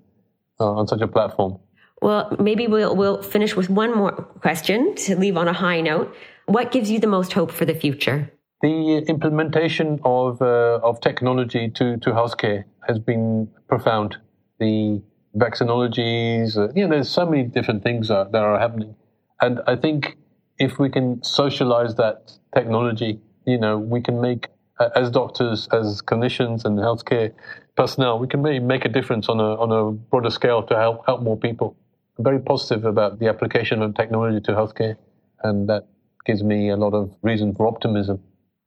uh, 0.59 0.71
on 0.73 0.87
such 0.87 1.01
a 1.01 1.07
platform. 1.07 1.59
Well, 2.01 2.35
maybe 2.39 2.67
we'll 2.67 2.95
we'll 2.95 3.21
finish 3.21 3.55
with 3.55 3.69
one 3.69 3.95
more 3.95 4.11
question 4.11 4.95
to 4.95 5.15
leave 5.17 5.37
on 5.37 5.47
a 5.47 5.53
high 5.53 5.81
note. 5.81 6.15
What 6.49 6.71
gives 6.71 6.89
you 6.89 6.97
the 6.99 7.05
most 7.05 7.33
hope 7.33 7.51
for 7.51 7.65
the 7.65 7.75
future? 7.75 8.33
The 8.63 9.05
implementation 9.07 9.99
of 10.03 10.41
uh, 10.41 10.79
of 10.81 10.99
technology 10.99 11.69
to 11.75 11.97
to 11.97 12.09
healthcare 12.09 12.63
has 12.87 12.97
been 12.97 13.47
profound. 13.67 14.17
The 14.59 14.99
vaccinologies, 15.37 16.57
uh, 16.57 16.73
you 16.75 16.87
know, 16.87 16.95
there's 16.95 17.07
so 17.07 17.27
many 17.27 17.43
different 17.43 17.83
things 17.83 18.07
that, 18.07 18.31
that 18.31 18.41
are 18.41 18.57
happening, 18.59 18.95
and 19.39 19.61
I 19.67 19.75
think 19.75 20.17
if 20.57 20.79
we 20.79 20.89
can 20.89 21.21
socialize 21.21 21.93
that 21.97 22.31
technology, 22.55 23.21
you 23.45 23.59
know, 23.59 23.77
we 23.77 24.01
can 24.01 24.19
make 24.19 24.47
uh, 24.79 24.89
as 24.95 25.11
doctors, 25.11 25.67
as 25.71 26.01
clinicians, 26.01 26.65
and 26.65 26.79
healthcare 26.79 27.31
personnel, 27.77 28.17
we 28.17 28.27
can 28.27 28.41
maybe 28.41 28.59
make 28.59 28.85
a 28.85 28.89
difference 28.89 29.29
on 29.29 29.39
a 29.39 29.51
on 29.63 29.71
a 29.71 29.91
broader 29.91 30.31
scale 30.31 30.63
to 30.63 30.75
help 30.75 31.05
help 31.05 31.21
more 31.21 31.37
people. 31.37 31.77
I'm 32.17 32.23
very 32.23 32.39
positive 32.39 32.85
about 32.85 33.19
the 33.19 33.27
application 33.27 33.83
of 33.83 33.93
technology 33.93 34.41
to 34.47 34.51
healthcare, 34.53 34.95
and 35.43 35.69
that 35.69 35.85
gives 36.29 36.43
me 36.43 36.69
a 36.69 36.75
lot 36.75 36.93
of 36.93 37.11
reason 37.23 37.55
for 37.55 37.65
optimism. 37.65 38.21